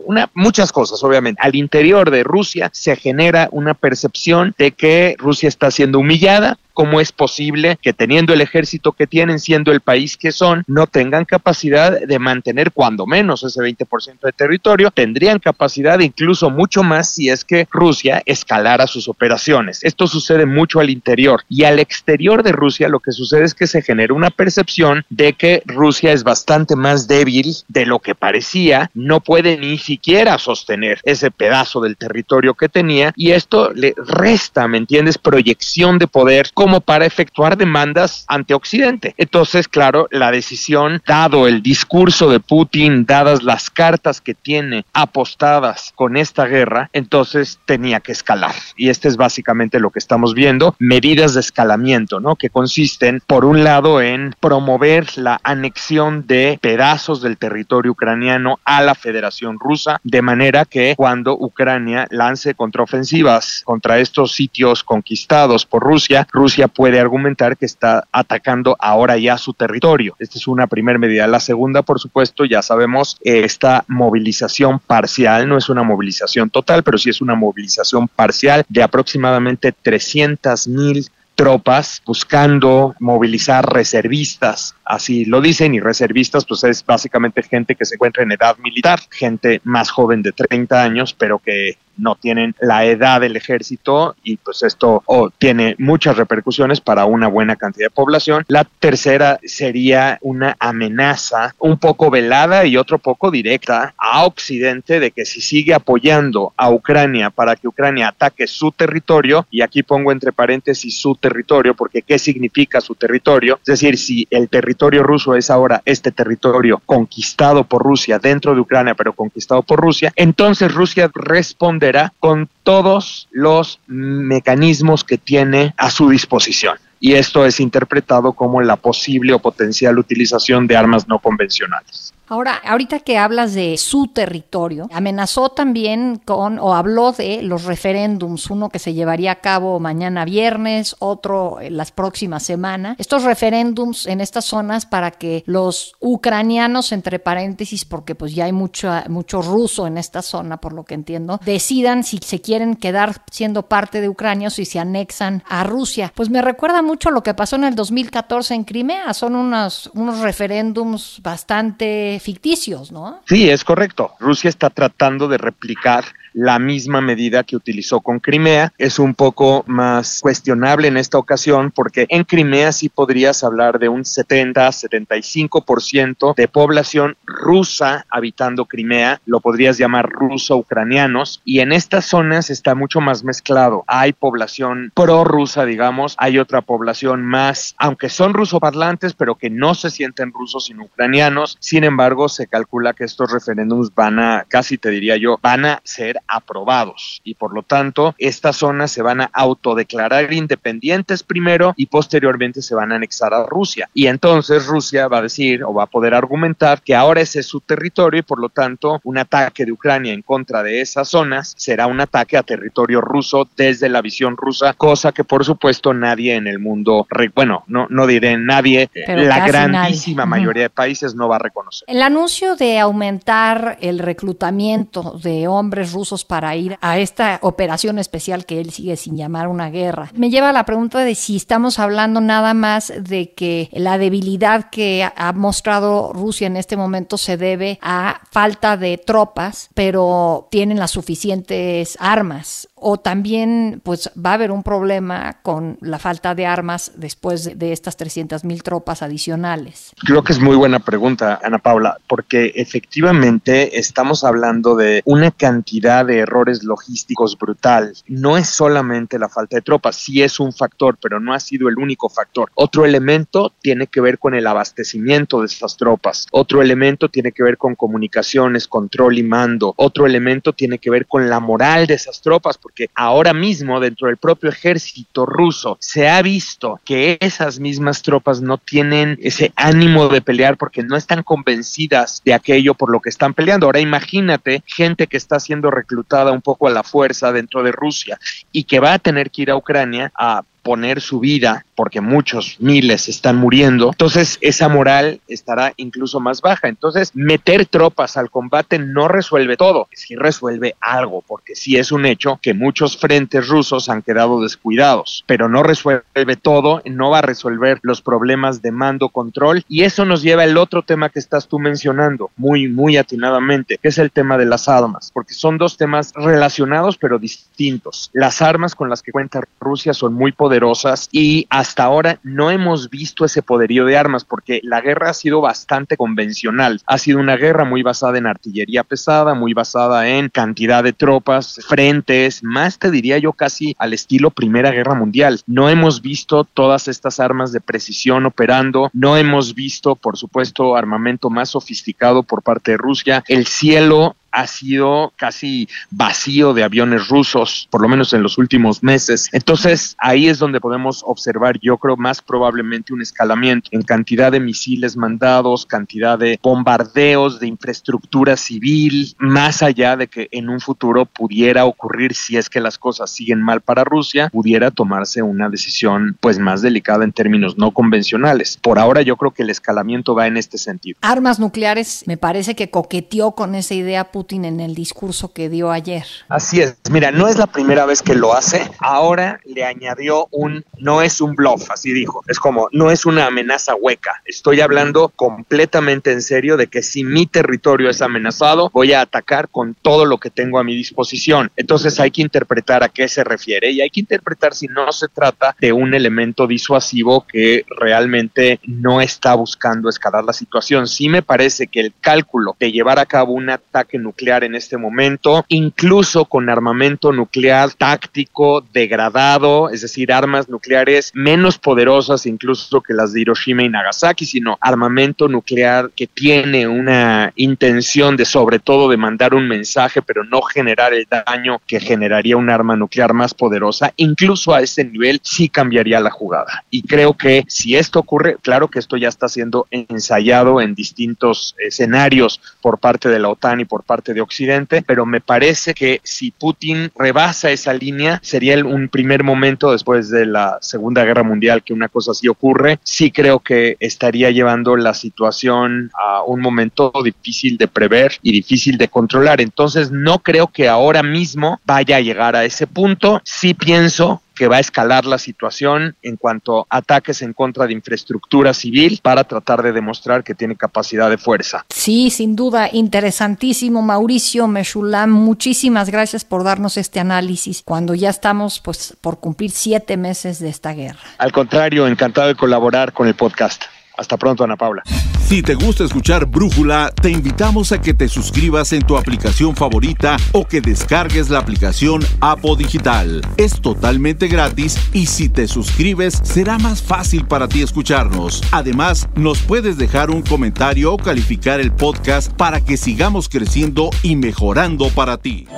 Una, 0.04 0.30
muchas 0.34 0.72
cosas, 0.72 1.02
obviamente. 1.02 1.40
Al 1.42 1.54
interior 1.54 2.10
de 2.10 2.24
Rusia 2.24 2.70
se 2.72 2.96
genera 2.96 3.48
una 3.52 3.74
percepción 3.74 4.54
de 4.58 4.72
que 4.72 5.16
Rusia 5.18 5.48
está 5.48 5.70
siendo 5.70 5.98
humillada, 5.98 6.58
¿Cómo 6.78 7.00
es 7.00 7.10
posible 7.10 7.76
que 7.82 7.92
teniendo 7.92 8.32
el 8.32 8.40
ejército 8.40 8.92
que 8.92 9.08
tienen, 9.08 9.40
siendo 9.40 9.72
el 9.72 9.80
país 9.80 10.16
que 10.16 10.30
son, 10.30 10.62
no 10.68 10.86
tengan 10.86 11.24
capacidad 11.24 12.00
de 12.00 12.18
mantener 12.20 12.70
cuando 12.70 13.04
menos 13.04 13.42
ese 13.42 13.60
20% 13.60 14.20
de 14.22 14.30
territorio? 14.30 14.92
Tendrían 14.92 15.40
capacidad 15.40 15.98
incluso 15.98 16.50
mucho 16.50 16.84
más 16.84 17.12
si 17.12 17.30
es 17.30 17.44
que 17.44 17.66
Rusia 17.68 18.22
escalara 18.26 18.86
sus 18.86 19.08
operaciones. 19.08 19.82
Esto 19.82 20.06
sucede 20.06 20.46
mucho 20.46 20.78
al 20.78 20.88
interior 20.88 21.42
y 21.48 21.64
al 21.64 21.80
exterior 21.80 22.44
de 22.44 22.52
Rusia 22.52 22.88
lo 22.88 23.00
que 23.00 23.10
sucede 23.10 23.42
es 23.42 23.54
que 23.56 23.66
se 23.66 23.82
genera 23.82 24.14
una 24.14 24.30
percepción 24.30 25.04
de 25.10 25.32
que 25.32 25.64
Rusia 25.66 26.12
es 26.12 26.22
bastante 26.22 26.76
más 26.76 27.08
débil 27.08 27.56
de 27.66 27.86
lo 27.86 27.98
que 27.98 28.14
parecía, 28.14 28.88
no 28.94 29.18
puede 29.18 29.56
ni 29.56 29.78
siquiera 29.78 30.38
sostener 30.38 31.00
ese 31.02 31.32
pedazo 31.32 31.80
del 31.80 31.96
territorio 31.96 32.54
que 32.54 32.68
tenía 32.68 33.12
y 33.16 33.32
esto 33.32 33.72
le 33.72 33.96
resta, 33.96 34.68
¿me 34.68 34.78
entiendes?, 34.78 35.18
proyección 35.18 35.98
de 35.98 36.06
poder 36.06 36.52
para 36.80 37.06
efectuar 37.06 37.56
demandas 37.56 38.24
ante 38.28 38.54
Occidente. 38.54 39.14
Entonces, 39.16 39.68
claro, 39.68 40.08
la 40.10 40.30
decisión, 40.30 41.02
dado 41.06 41.48
el 41.48 41.62
discurso 41.62 42.30
de 42.30 42.40
Putin, 42.40 43.06
dadas 43.06 43.42
las 43.42 43.70
cartas 43.70 44.20
que 44.20 44.34
tiene 44.34 44.84
apostadas 44.92 45.92
con 45.94 46.16
esta 46.16 46.46
guerra, 46.46 46.90
entonces 46.92 47.58
tenía 47.64 48.00
que 48.00 48.12
escalar. 48.12 48.54
Y 48.76 48.90
este 48.90 49.08
es 49.08 49.16
básicamente 49.16 49.80
lo 49.80 49.90
que 49.90 49.98
estamos 49.98 50.34
viendo, 50.34 50.76
medidas 50.78 51.34
de 51.34 51.40
escalamiento, 51.40 52.20
¿no? 52.20 52.36
Que 52.36 52.50
consisten, 52.50 53.22
por 53.26 53.44
un 53.44 53.64
lado, 53.64 54.00
en 54.00 54.34
promover 54.38 55.16
la 55.16 55.40
anexión 55.42 56.26
de 56.26 56.58
pedazos 56.60 57.22
del 57.22 57.38
territorio 57.38 57.92
ucraniano 57.92 58.60
a 58.64 58.82
la 58.82 58.94
Federación 58.94 59.58
Rusa, 59.58 60.00
de 60.04 60.22
manera 60.22 60.64
que 60.64 60.94
cuando 60.96 61.32
Ucrania 61.32 62.06
lance 62.10 62.54
contraofensivas 62.54 63.62
contra 63.64 63.98
estos 63.98 64.32
sitios 64.32 64.84
conquistados 64.84 65.66
por 65.66 65.82
Rusia, 65.82 66.26
Rusia 66.32 66.57
puede 66.66 66.98
argumentar 66.98 67.56
que 67.56 67.66
está 67.66 68.08
atacando 68.10 68.76
ahora 68.80 69.16
ya 69.16 69.38
su 69.38 69.52
territorio. 69.52 70.16
Esta 70.18 70.38
es 70.38 70.48
una 70.48 70.66
primera 70.66 70.98
medida. 70.98 71.28
La 71.28 71.38
segunda, 71.38 71.82
por 71.82 72.00
supuesto, 72.00 72.44
ya 72.44 72.62
sabemos, 72.62 73.18
esta 73.22 73.84
movilización 73.86 74.80
parcial, 74.80 75.48
no 75.48 75.56
es 75.56 75.68
una 75.68 75.84
movilización 75.84 76.50
total, 76.50 76.82
pero 76.82 76.98
sí 76.98 77.10
es 77.10 77.20
una 77.20 77.36
movilización 77.36 78.08
parcial 78.08 78.64
de 78.68 78.82
aproximadamente 78.82 79.70
300 79.70 80.66
mil 80.66 81.06
tropas 81.38 82.02
buscando 82.04 82.96
movilizar 82.98 83.64
reservistas, 83.72 84.74
así 84.84 85.24
lo 85.24 85.40
dicen, 85.40 85.72
y 85.72 85.78
reservistas 85.78 86.44
pues 86.44 86.64
es 86.64 86.84
básicamente 86.84 87.44
gente 87.44 87.76
que 87.76 87.84
se 87.84 87.94
encuentra 87.94 88.24
en 88.24 88.32
edad 88.32 88.58
militar, 88.58 88.98
gente 89.08 89.60
más 89.62 89.88
joven 89.88 90.20
de 90.22 90.32
30 90.32 90.82
años, 90.82 91.14
pero 91.16 91.38
que 91.38 91.78
no 91.98 92.14
tienen 92.14 92.54
la 92.60 92.84
edad 92.84 93.20
del 93.20 93.36
ejército 93.36 94.16
y 94.22 94.36
pues 94.36 94.62
esto 94.62 95.02
tiene 95.38 95.74
muchas 95.78 96.16
repercusiones 96.16 96.80
para 96.80 97.04
una 97.04 97.28
buena 97.28 97.56
cantidad 97.56 97.86
de 97.86 97.90
población. 97.90 98.44
La 98.48 98.64
tercera 98.64 99.38
sería 99.44 100.18
una 100.22 100.56
amenaza 100.58 101.54
un 101.58 101.78
poco 101.78 102.10
velada 102.10 102.64
y 102.64 102.76
otro 102.76 102.98
poco 102.98 103.30
directa 103.30 103.94
a 103.98 104.24
Occidente 104.24 105.00
de 105.00 105.10
que 105.10 105.24
si 105.24 105.40
sigue 105.40 105.74
apoyando 105.74 106.52
a 106.56 106.70
Ucrania 106.70 107.30
para 107.30 107.56
que 107.56 107.68
Ucrania 107.68 108.08
ataque 108.08 108.46
su 108.46 108.72
territorio, 108.72 109.46
y 109.50 109.62
aquí 109.62 109.82
pongo 109.82 110.12
entre 110.12 110.32
paréntesis 110.32 110.98
su 110.98 111.14
territorio, 111.14 111.74
porque 111.74 112.02
¿qué 112.02 112.18
significa 112.18 112.80
su 112.80 112.94
territorio? 112.94 113.58
Es 113.60 113.66
decir, 113.80 113.98
si 113.98 114.26
el 114.30 114.48
territorio 114.48 115.02
ruso 115.02 115.34
es 115.34 115.50
ahora 115.50 115.82
este 115.84 116.10
territorio 116.10 116.80
conquistado 116.84 117.64
por 117.64 117.82
Rusia 117.82 118.18
dentro 118.18 118.54
de 118.54 118.60
Ucrania, 118.60 118.94
pero 118.94 119.12
conquistado 119.12 119.62
por 119.62 119.80
Rusia, 119.80 120.12
entonces 120.16 120.72
Rusia 120.72 121.10
responde 121.14 121.87
con 122.18 122.48
todos 122.62 123.28
los 123.30 123.80
mecanismos 123.86 125.04
que 125.04 125.18
tiene 125.18 125.74
a 125.76 125.90
su 125.90 126.08
disposición. 126.08 126.76
Y 127.00 127.14
esto 127.14 127.46
es 127.46 127.60
interpretado 127.60 128.32
como 128.32 128.60
la 128.60 128.76
posible 128.76 129.32
o 129.32 129.38
potencial 129.38 129.98
utilización 129.98 130.66
de 130.66 130.76
armas 130.76 131.06
no 131.06 131.18
convencionales. 131.18 132.07
Ahora, 132.28 132.60
ahorita 132.64 133.00
que 133.00 133.18
hablas 133.18 133.54
de 133.54 133.78
su 133.78 134.08
territorio, 134.08 134.88
amenazó 134.92 135.48
también 135.48 136.20
con, 136.24 136.58
o 136.58 136.74
habló 136.74 137.12
de 137.12 137.42
los 137.42 137.64
referéndums, 137.64 138.50
uno 138.50 138.68
que 138.68 138.78
se 138.78 138.92
llevaría 138.94 139.32
a 139.32 139.40
cabo 139.40 139.80
mañana 139.80 140.24
viernes, 140.24 140.96
otro 140.98 141.60
en 141.60 141.76
las 141.76 141.90
próximas 141.92 142.42
semanas. 142.42 142.96
Estos 142.98 143.24
referéndums 143.24 144.06
en 144.06 144.20
estas 144.20 144.44
zonas 144.44 144.84
para 144.84 145.10
que 145.10 145.42
los 145.46 145.94
ucranianos, 146.00 146.92
entre 146.92 147.18
paréntesis, 147.18 147.84
porque 147.84 148.14
pues 148.14 148.34
ya 148.34 148.44
hay 148.44 148.52
mucho, 148.52 148.90
mucho 149.08 149.40
ruso 149.40 149.86
en 149.86 149.96
esta 149.98 150.22
zona, 150.22 150.58
por 150.58 150.72
lo 150.72 150.84
que 150.84 150.94
entiendo, 150.94 151.40
decidan 151.44 152.04
si 152.04 152.18
se 152.18 152.40
quieren 152.40 152.76
quedar 152.76 153.22
siendo 153.30 153.68
parte 153.68 154.00
de 154.00 154.08
Ucrania 154.08 154.48
o 154.48 154.50
si 154.50 154.64
se 154.64 154.78
anexan 154.78 155.42
a 155.48 155.64
Rusia. 155.64 156.12
Pues 156.14 156.30
me 156.30 156.42
recuerda 156.42 156.82
mucho 156.82 157.10
lo 157.10 157.22
que 157.22 157.34
pasó 157.34 157.56
en 157.56 157.64
el 157.64 157.74
2014 157.74 158.54
en 158.54 158.64
Crimea. 158.64 159.14
Son 159.14 159.34
unos, 159.34 159.90
unos 159.94 160.20
referéndums 160.20 161.20
bastante 161.22 162.17
ficticios, 162.20 162.92
¿no? 162.92 163.20
Sí, 163.26 163.48
es 163.48 163.64
correcto. 163.64 164.12
Rusia 164.20 164.48
está 164.48 164.70
tratando 164.70 165.28
de 165.28 165.38
replicar 165.38 166.04
la 166.32 166.58
misma 166.58 167.00
medida 167.00 167.44
que 167.44 167.56
utilizó 167.56 168.00
con 168.00 168.18
Crimea. 168.20 168.72
Es 168.78 168.98
un 168.98 169.14
poco 169.14 169.64
más 169.66 170.20
cuestionable 170.20 170.88
en 170.88 170.96
esta 170.96 171.18
ocasión 171.18 171.70
porque 171.70 172.06
en 172.08 172.24
Crimea 172.24 172.72
sí 172.72 172.88
podrías 172.88 173.44
hablar 173.44 173.78
de 173.78 173.88
un 173.88 174.02
70-75% 174.02 176.34
de 176.34 176.48
población 176.48 177.16
rusa 177.24 178.06
habitando 178.10 178.66
Crimea, 178.66 179.20
lo 179.26 179.40
podrías 179.40 179.78
llamar 179.78 180.10
ruso-ucranianos, 180.10 181.40
y 181.44 181.60
en 181.60 181.72
estas 181.72 182.06
zonas 182.06 182.50
está 182.50 182.74
mucho 182.74 183.00
más 183.00 183.24
mezclado. 183.24 183.84
Hay 183.86 184.12
población 184.12 184.92
prorrusa, 184.94 185.64
digamos, 185.64 186.14
hay 186.18 186.38
otra 186.38 186.62
población 186.62 187.24
más, 187.24 187.74
aunque 187.78 188.08
son 188.08 188.34
rusoparlantes, 188.34 189.14
pero 189.14 189.36
que 189.36 189.50
no 189.50 189.74
se 189.74 189.90
sienten 189.90 190.32
rusos 190.32 190.66
sino 190.66 190.84
ucranianos. 190.84 191.56
Sin 191.60 191.84
embargo, 191.84 192.28
se 192.28 192.46
calcula 192.46 192.92
que 192.92 193.04
estos 193.04 193.32
referéndums 193.32 193.94
van 193.94 194.18
a, 194.18 194.44
casi 194.48 194.78
te 194.78 194.90
diría 194.90 195.16
yo, 195.16 195.38
van 195.42 195.64
a 195.64 195.80
ser 195.84 196.20
aprobados 196.28 197.20
y 197.24 197.34
por 197.34 197.54
lo 197.54 197.62
tanto 197.62 198.14
estas 198.18 198.56
zonas 198.56 198.90
se 198.90 199.02
van 199.02 199.20
a 199.20 199.30
autodeclarar 199.32 200.32
independientes 200.32 201.22
primero 201.22 201.74
y 201.76 201.86
posteriormente 201.86 202.62
se 202.62 202.74
van 202.74 202.92
a 202.92 202.96
anexar 202.96 203.34
a 203.34 203.46
Rusia. 203.46 203.88
Y 203.94 204.06
entonces 204.06 204.66
Rusia 204.66 205.08
va 205.08 205.18
a 205.18 205.22
decir 205.22 205.64
o 205.64 205.72
va 205.72 205.84
a 205.84 205.86
poder 205.86 206.14
argumentar 206.14 206.82
que 206.82 206.94
ahora 206.94 207.20
ese 207.20 207.40
es 207.40 207.46
su 207.46 207.60
territorio 207.60 208.20
y 208.20 208.22
por 208.22 208.40
lo 208.40 208.48
tanto 208.48 209.00
un 209.04 209.18
ataque 209.18 209.64
de 209.64 209.72
Ucrania 209.72 210.12
en 210.12 210.22
contra 210.22 210.62
de 210.62 210.80
esas 210.80 211.08
zonas 211.08 211.54
será 211.56 211.86
un 211.86 212.00
ataque 212.00 212.36
a 212.36 212.42
territorio 212.42 213.00
ruso 213.00 213.48
desde 213.56 213.88
la 213.88 214.02
visión 214.02 214.36
rusa, 214.36 214.74
cosa 214.74 215.12
que 215.12 215.24
por 215.24 215.44
supuesto 215.44 215.94
nadie 215.94 216.34
en 216.34 216.46
el 216.46 216.58
mundo, 216.58 217.06
bueno, 217.34 217.64
no, 217.66 217.86
no 217.90 218.06
diré 218.06 218.36
nadie, 218.36 218.90
la 219.06 219.46
grandísima 219.46 220.26
mayoría 220.26 220.64
de 220.64 220.70
países 220.70 221.14
no 221.14 221.28
va 221.28 221.36
a 221.36 221.40
reconocer. 221.40 221.84
El 221.88 222.02
anuncio 222.02 222.56
de 222.56 222.78
aumentar 222.78 223.78
el 223.80 223.98
reclutamiento 223.98 225.18
de 225.22 225.48
hombres 225.48 225.92
rusos 225.92 226.07
para 226.24 226.56
ir 226.56 226.78
a 226.80 226.98
esta 226.98 227.38
operación 227.42 227.98
especial 227.98 228.46
que 228.46 228.60
él 228.60 228.70
sigue 228.70 228.96
sin 228.96 229.16
llamar 229.16 229.48
una 229.48 229.70
guerra. 229.70 230.10
Me 230.14 230.30
lleva 230.30 230.50
a 230.50 230.52
la 230.52 230.64
pregunta 230.64 231.04
de 231.04 231.14
si 231.14 231.36
estamos 231.36 231.78
hablando 231.78 232.20
nada 232.20 232.54
más 232.54 232.92
de 232.98 233.32
que 233.32 233.68
la 233.72 233.98
debilidad 233.98 234.70
que 234.70 235.08
ha 235.14 235.32
mostrado 235.32 236.12
Rusia 236.12 236.46
en 236.46 236.56
este 236.56 236.76
momento 236.76 237.18
se 237.18 237.36
debe 237.36 237.78
a 237.82 238.20
falta 238.30 238.76
de 238.76 238.98
tropas, 238.98 239.70
pero 239.74 240.48
tienen 240.50 240.78
las 240.78 240.92
suficientes 240.92 241.96
armas 242.00 242.68
o 242.80 242.98
también 242.98 243.80
pues 243.82 244.10
va 244.14 244.30
a 244.30 244.34
haber 244.34 244.50
un 244.50 244.62
problema 244.62 245.38
con 245.42 245.78
la 245.80 245.98
falta 245.98 246.34
de 246.34 246.46
armas 246.46 246.92
después 246.96 247.58
de, 247.58 247.72
estas 247.72 247.96
300 247.96 248.44
mil 248.44 248.62
tropas 248.62 249.02
adicionales? 249.02 249.92
Creo 250.04 250.22
que 250.22 250.32
es 250.32 250.40
muy 250.40 250.56
buena 250.56 250.80
pregunta, 250.80 251.40
Ana 251.42 251.58
Paula, 251.58 251.98
porque 252.06 252.52
efectivamente 252.54 253.78
estamos 253.78 254.24
hablando 254.24 254.76
de 254.76 255.02
una 255.04 255.30
cantidad 255.30 256.04
de 256.04 256.18
errores 256.18 256.64
logísticos 256.64 257.36
brutal. 257.38 257.94
No 258.06 258.36
es 258.36 258.48
solamente 258.48 259.18
la 259.18 259.28
falta 259.28 259.56
de 259.56 259.62
tropas, 259.62 259.96
sí 259.96 260.22
es 260.22 260.40
un 260.40 260.52
factor, 260.52 260.98
pero 261.00 261.20
no 261.20 261.34
ha 261.34 261.40
sido 261.40 261.68
el 261.68 261.78
único 261.78 262.08
factor. 262.08 262.50
Otro 262.54 262.84
elemento 262.84 263.52
tiene 263.60 263.86
que 263.86 264.00
ver 264.00 264.18
con 264.18 264.34
el 264.34 264.46
abastecimiento 264.46 265.40
de 265.40 265.46
estas 265.46 265.76
tropas. 265.76 266.26
Otro 266.30 266.62
elemento 266.62 267.08
tiene 267.08 267.32
que 267.32 267.42
ver 267.42 267.56
con 267.56 267.74
comunicaciones, 267.74 268.68
control 268.68 269.18
y 269.18 269.22
mando. 269.22 269.74
Otro 269.76 270.06
elemento 270.06 270.52
tiene 270.52 270.78
que 270.78 270.90
ver 270.90 271.06
con 271.06 271.28
la 271.28 271.40
moral 271.40 271.86
de 271.86 271.94
esas 271.94 272.20
tropas, 272.20 272.58
porque 272.68 272.90
ahora 272.94 273.32
mismo 273.32 273.80
dentro 273.80 274.08
del 274.08 274.18
propio 274.18 274.50
ejército 274.50 275.24
ruso 275.24 275.78
se 275.80 276.06
ha 276.06 276.20
visto 276.20 276.78
que 276.84 277.16
esas 277.18 277.60
mismas 277.60 278.02
tropas 278.02 278.42
no 278.42 278.58
tienen 278.58 279.18
ese 279.22 279.52
ánimo 279.56 280.08
de 280.08 280.20
pelear 280.20 280.58
porque 280.58 280.82
no 280.82 280.94
están 280.94 281.22
convencidas 281.22 282.20
de 282.26 282.34
aquello 282.34 282.74
por 282.74 282.90
lo 282.90 283.00
que 283.00 283.08
están 283.08 283.32
peleando. 283.32 283.64
Ahora 283.64 283.80
imagínate 283.80 284.62
gente 284.66 285.06
que 285.06 285.16
está 285.16 285.40
siendo 285.40 285.70
reclutada 285.70 286.30
un 286.30 286.42
poco 286.42 286.68
a 286.68 286.70
la 286.70 286.82
fuerza 286.82 287.32
dentro 287.32 287.62
de 287.62 287.72
Rusia 287.72 288.18
y 288.52 288.64
que 288.64 288.80
va 288.80 288.92
a 288.92 288.98
tener 288.98 289.30
que 289.30 289.42
ir 289.42 289.50
a 289.50 289.56
Ucrania 289.56 290.12
a 290.14 290.42
poner 290.62 291.00
su 291.00 291.20
vida 291.20 291.64
porque 291.78 292.00
muchos 292.00 292.56
miles 292.58 293.08
están 293.08 293.36
muriendo, 293.36 293.90
entonces 293.92 294.36
esa 294.40 294.68
moral 294.68 295.20
estará 295.28 295.74
incluso 295.76 296.18
más 296.18 296.40
baja. 296.40 296.66
Entonces, 296.66 297.12
meter 297.14 297.66
tropas 297.66 298.16
al 298.16 298.32
combate 298.32 298.80
no 298.80 299.06
resuelve 299.06 299.56
todo, 299.56 299.86
sí 299.92 300.16
resuelve 300.16 300.74
algo, 300.80 301.22
porque 301.24 301.54
sí 301.54 301.76
es 301.76 301.92
un 301.92 302.04
hecho 302.04 302.40
que 302.42 302.52
muchos 302.52 302.96
frentes 302.96 303.46
rusos 303.46 303.88
han 303.88 304.02
quedado 304.02 304.42
descuidados, 304.42 305.22
pero 305.28 305.48
no 305.48 305.62
resuelve 305.62 306.02
todo, 306.42 306.82
no 306.84 307.10
va 307.10 307.20
a 307.20 307.22
resolver 307.22 307.78
los 307.82 308.02
problemas 308.02 308.60
de 308.60 308.72
mando, 308.72 309.10
control, 309.10 309.64
y 309.68 309.84
eso 309.84 310.04
nos 310.04 310.22
lleva 310.22 310.42
al 310.42 310.56
otro 310.56 310.82
tema 310.82 311.10
que 311.10 311.20
estás 311.20 311.46
tú 311.46 311.60
mencionando, 311.60 312.32
muy, 312.36 312.66
muy 312.66 312.96
atinadamente, 312.96 313.78
que 313.80 313.86
es 313.86 313.98
el 313.98 314.10
tema 314.10 314.36
de 314.36 314.46
las 314.46 314.68
armas, 314.68 315.12
porque 315.14 315.32
son 315.32 315.58
dos 315.58 315.76
temas 315.76 316.12
relacionados 316.16 316.98
pero 316.98 317.20
distintos. 317.20 318.10
Las 318.12 318.42
armas 318.42 318.74
con 318.74 318.90
las 318.90 319.00
que 319.00 319.12
cuenta 319.12 319.42
Rusia 319.60 319.94
son 319.94 320.14
muy 320.14 320.32
poderosas 320.32 321.08
y 321.12 321.46
hasta 321.50 321.67
ahora 321.76 322.18
no 322.22 322.50
hemos 322.50 322.90
visto 322.90 323.24
ese 323.24 323.42
poderío 323.42 323.84
de 323.84 323.96
armas 323.96 324.24
porque 324.24 324.60
la 324.62 324.80
guerra 324.80 325.10
ha 325.10 325.14
sido 325.14 325.40
bastante 325.40 325.96
convencional. 325.96 326.80
Ha 326.86 326.98
sido 326.98 327.18
una 327.18 327.36
guerra 327.36 327.64
muy 327.64 327.82
basada 327.82 328.18
en 328.18 328.26
artillería 328.26 328.84
pesada, 328.84 329.34
muy 329.34 329.54
basada 329.54 330.08
en 330.08 330.28
cantidad 330.28 330.82
de 330.82 330.92
tropas, 330.92 331.60
frentes, 331.66 332.42
más 332.42 332.78
te 332.78 332.90
diría 332.90 333.18
yo 333.18 333.32
casi 333.32 333.74
al 333.78 333.92
estilo 333.92 334.30
Primera 334.30 334.70
Guerra 334.70 334.94
Mundial. 334.94 335.40
No 335.46 335.68
hemos 335.68 336.02
visto 336.02 336.44
todas 336.44 336.88
estas 336.88 337.20
armas 337.20 337.52
de 337.52 337.60
precisión 337.60 338.26
operando, 338.26 338.90
no 338.92 339.16
hemos 339.16 339.54
visto, 339.54 339.96
por 339.96 340.16
supuesto, 340.16 340.76
armamento 340.76 341.30
más 341.30 341.50
sofisticado 341.50 342.22
por 342.22 342.42
parte 342.42 342.72
de 342.72 342.76
Rusia. 342.76 343.24
El 343.28 343.46
cielo 343.46 344.16
ha 344.30 344.46
sido 344.46 345.12
casi 345.16 345.68
vacío 345.90 346.54
de 346.54 346.64
aviones 346.64 347.08
rusos, 347.08 347.68
por 347.70 347.82
lo 347.82 347.88
menos 347.88 348.12
en 348.12 348.22
los 348.22 348.38
últimos 348.38 348.82
meses. 348.82 349.28
Entonces, 349.32 349.96
ahí 349.98 350.28
es 350.28 350.38
donde 350.38 350.60
podemos 350.60 351.02
observar, 351.06 351.58
yo 351.60 351.78
creo, 351.78 351.96
más 351.96 352.22
probablemente 352.22 352.92
un 352.92 353.02
escalamiento 353.02 353.68
en 353.72 353.82
cantidad 353.82 354.32
de 354.32 354.40
misiles 354.40 354.96
mandados, 354.96 355.66
cantidad 355.66 356.18
de 356.18 356.38
bombardeos 356.42 357.40
de 357.40 357.46
infraestructura 357.46 358.36
civil, 358.36 359.14
más 359.18 359.62
allá 359.62 359.96
de 359.96 360.08
que 360.08 360.28
en 360.30 360.48
un 360.48 360.60
futuro 360.60 361.06
pudiera 361.06 361.64
ocurrir, 361.64 362.14
si 362.14 362.36
es 362.36 362.48
que 362.48 362.60
las 362.60 362.78
cosas 362.78 363.10
siguen 363.10 363.42
mal 363.42 363.60
para 363.60 363.84
Rusia, 363.84 364.28
pudiera 364.30 364.70
tomarse 364.70 365.22
una 365.22 365.48
decisión 365.48 366.16
pues 366.20 366.38
más 366.38 366.62
delicada 366.62 367.04
en 367.04 367.12
términos 367.12 367.58
no 367.58 367.70
convencionales. 367.70 368.58
Por 368.60 368.78
ahora 368.78 369.02
yo 369.02 369.16
creo 369.16 369.30
que 369.30 369.42
el 369.42 369.50
escalamiento 369.50 370.14
va 370.14 370.26
en 370.26 370.36
este 370.36 370.58
sentido. 370.58 370.98
Armas 371.02 371.38
nucleares, 371.38 372.04
me 372.06 372.16
parece 372.16 372.54
que 372.54 372.70
coqueteó 372.70 373.32
con 373.32 373.54
esa 373.54 373.74
idea 373.74 374.10
Putin 374.18 374.46
en 374.46 374.58
el 374.58 374.74
discurso 374.74 375.32
que 375.32 375.48
dio 375.48 375.70
ayer. 375.70 376.02
Así 376.28 376.60
es, 376.60 376.76
mira, 376.90 377.12
no 377.12 377.28
es 377.28 377.38
la 377.38 377.46
primera 377.46 377.86
vez 377.86 378.02
que 378.02 378.16
lo 378.16 378.34
hace, 378.34 378.68
ahora 378.80 379.38
le 379.44 379.62
añadió 379.62 380.26
un, 380.32 380.64
no 380.76 381.02
es 381.02 381.20
un 381.20 381.36
bluff, 381.36 381.70
así 381.70 381.92
dijo, 381.92 382.24
es 382.26 382.40
como, 382.40 382.68
no 382.72 382.90
es 382.90 383.06
una 383.06 383.26
amenaza 383.26 383.76
hueca, 383.76 384.20
estoy 384.24 384.60
hablando 384.60 385.10
completamente 385.14 386.10
en 386.10 386.20
serio 386.20 386.56
de 386.56 386.66
que 386.66 386.82
si 386.82 387.04
mi 387.04 387.26
territorio 387.26 387.90
es 387.90 388.02
amenazado, 388.02 388.70
voy 388.74 388.92
a 388.92 389.02
atacar 389.02 389.50
con 389.50 389.74
todo 389.74 390.04
lo 390.04 390.18
que 390.18 390.30
tengo 390.30 390.58
a 390.58 390.64
mi 390.64 390.74
disposición. 390.74 391.52
Entonces 391.54 392.00
hay 392.00 392.10
que 392.10 392.22
interpretar 392.22 392.82
a 392.82 392.88
qué 392.88 393.06
se 393.06 393.22
refiere 393.22 393.70
y 393.70 393.80
hay 393.82 393.90
que 393.90 394.00
interpretar 394.00 394.52
si 394.52 394.66
no 394.66 394.90
se 394.90 395.06
trata 395.06 395.54
de 395.60 395.72
un 395.72 395.94
elemento 395.94 396.48
disuasivo 396.48 397.24
que 397.24 397.64
realmente 397.68 398.58
no 398.64 399.00
está 399.00 399.36
buscando 399.36 399.88
escalar 399.88 400.24
la 400.24 400.32
situación. 400.32 400.88
Sí 400.88 401.08
me 401.08 401.22
parece 401.22 401.68
que 401.68 401.78
el 401.78 401.92
cálculo 402.00 402.56
de 402.58 402.72
llevar 402.72 402.98
a 402.98 403.06
cabo 403.06 403.34
un 403.34 403.50
ataque 403.50 403.98
nuclear 404.08 404.42
en 404.44 404.54
este 404.54 404.78
momento, 404.78 405.44
incluso 405.48 406.24
con 406.24 406.48
armamento 406.48 407.12
nuclear 407.12 407.70
táctico 407.72 408.64
degradado, 408.72 409.68
es 409.70 409.82
decir, 409.82 410.12
armas 410.12 410.48
nucleares 410.48 411.12
menos 411.14 411.58
poderosas 411.58 412.24
incluso 412.24 412.80
que 412.80 412.94
las 412.94 413.12
de 413.12 413.20
Hiroshima 413.20 413.62
y 413.64 413.68
Nagasaki, 413.68 414.24
sino 414.24 414.56
armamento 414.60 415.28
nuclear 415.28 415.90
que 415.94 416.06
tiene 416.06 416.66
una 416.66 417.32
intención 417.36 418.16
de 418.16 418.24
sobre 418.24 418.58
todo 418.58 418.88
de 418.88 418.96
mandar 418.96 419.34
un 419.34 419.46
mensaje, 419.46 420.00
pero 420.00 420.24
no 420.24 420.40
generar 420.40 420.94
el 420.94 421.06
daño 421.08 421.60
que 421.66 421.80
generaría 421.80 422.36
un 422.36 422.48
arma 422.48 422.76
nuclear 422.76 423.12
más 423.12 423.34
poderosa, 423.34 423.92
incluso 423.96 424.54
a 424.54 424.62
ese 424.62 424.84
nivel 424.84 425.20
sí 425.22 425.48
cambiaría 425.48 426.00
la 426.00 426.10
jugada. 426.10 426.64
Y 426.70 426.82
creo 426.82 427.14
que 427.14 427.44
si 427.48 427.76
esto 427.76 427.98
ocurre, 427.98 428.36
claro 428.40 428.68
que 428.68 428.78
esto 428.78 428.96
ya 428.96 429.08
está 429.08 429.28
siendo 429.28 429.66
ensayado 429.70 430.60
en 430.60 430.74
distintos 430.74 431.54
escenarios 431.58 432.40
por 432.62 432.78
parte 432.78 433.08
de 433.08 433.18
la 433.18 433.28
OTAN 433.28 433.60
y 433.60 433.64
por 433.64 433.82
parte 433.82 433.97
de 434.04 434.20
Occidente, 434.20 434.82
pero 434.82 435.06
me 435.06 435.20
parece 435.20 435.74
que 435.74 436.00
si 436.02 436.30
Putin 436.30 436.90
rebasa 436.96 437.50
esa 437.50 437.72
línea, 437.72 438.20
sería 438.22 438.58
un 438.64 438.88
primer 438.88 439.24
momento 439.24 439.72
después 439.72 440.10
de 440.10 440.26
la 440.26 440.58
Segunda 440.60 441.04
Guerra 441.04 441.22
Mundial 441.22 441.62
que 441.62 441.72
una 441.72 441.88
cosa 441.88 442.12
así 442.12 442.28
ocurre. 442.28 442.78
Sí 442.82 443.10
creo 443.10 443.40
que 443.40 443.76
estaría 443.80 444.30
llevando 444.30 444.76
la 444.76 444.94
situación 444.94 445.90
a 445.98 446.22
un 446.22 446.40
momento 446.40 446.92
difícil 447.04 447.58
de 447.58 447.68
prever 447.68 448.12
y 448.22 448.32
difícil 448.32 448.78
de 448.78 448.88
controlar. 448.88 449.40
Entonces 449.40 449.90
no 449.90 450.20
creo 450.20 450.48
que 450.48 450.68
ahora 450.68 451.02
mismo 451.02 451.60
vaya 451.64 451.96
a 451.96 452.00
llegar 452.00 452.36
a 452.36 452.44
ese 452.44 452.66
punto. 452.66 453.20
Sí 453.24 453.54
pienso 453.54 454.22
que 454.38 454.48
va 454.48 454.56
a 454.56 454.60
escalar 454.60 455.04
la 455.04 455.18
situación 455.18 455.96
en 456.02 456.16
cuanto 456.16 456.66
a 456.70 456.78
ataques 456.78 457.22
en 457.22 457.32
contra 457.32 457.66
de 457.66 457.72
infraestructura 457.72 458.54
civil 458.54 459.00
para 459.02 459.24
tratar 459.24 459.62
de 459.62 459.72
demostrar 459.72 460.22
que 460.22 460.34
tiene 460.34 460.56
capacidad 460.56 461.10
de 461.10 461.18
fuerza. 461.18 461.66
Sí, 461.68 462.10
sin 462.10 462.36
duda, 462.36 462.70
interesantísimo. 462.72 463.82
Mauricio 463.82 464.46
Meshulam, 464.46 465.10
muchísimas 465.10 465.90
gracias 465.90 466.24
por 466.24 466.44
darnos 466.44 466.76
este 466.76 467.00
análisis 467.00 467.62
cuando 467.64 467.94
ya 467.94 468.10
estamos 468.10 468.60
pues, 468.60 468.96
por 469.00 469.18
cumplir 469.18 469.50
siete 469.50 469.96
meses 469.96 470.38
de 470.38 470.48
esta 470.48 470.72
guerra. 470.72 471.00
Al 471.18 471.32
contrario, 471.32 471.86
encantado 471.86 472.28
de 472.28 472.36
colaborar 472.36 472.92
con 472.92 473.08
el 473.08 473.14
podcast. 473.14 473.64
Hasta 473.98 474.16
pronto, 474.16 474.44
Ana 474.44 474.56
Paula. 474.56 474.82
Si 475.26 475.42
te 475.42 475.56
gusta 475.56 475.84
escuchar 475.84 476.24
Brújula, 476.24 476.90
te 477.02 477.10
invitamos 477.10 477.72
a 477.72 477.80
que 477.80 477.92
te 477.92 478.08
suscribas 478.08 478.72
en 478.72 478.82
tu 478.82 478.96
aplicación 478.96 479.56
favorita 479.56 480.16
o 480.32 480.46
que 480.46 480.60
descargues 480.60 481.28
la 481.28 481.40
aplicación 481.40 482.02
Apo 482.20 482.54
Digital. 482.54 483.20
Es 483.36 483.60
totalmente 483.60 484.28
gratis 484.28 484.78
y 484.94 485.06
si 485.06 485.28
te 485.28 485.48
suscribes 485.48 486.20
será 486.22 486.58
más 486.58 486.80
fácil 486.80 487.26
para 487.26 487.48
ti 487.48 487.60
escucharnos. 487.60 488.40
Además, 488.52 489.08
nos 489.16 489.40
puedes 489.40 489.76
dejar 489.76 490.10
un 490.10 490.22
comentario 490.22 490.94
o 490.94 490.96
calificar 490.96 491.60
el 491.60 491.72
podcast 491.72 492.32
para 492.32 492.60
que 492.60 492.76
sigamos 492.76 493.28
creciendo 493.28 493.90
y 494.02 494.14
mejorando 494.14 494.88
para 494.90 495.18
ti. 495.18 495.48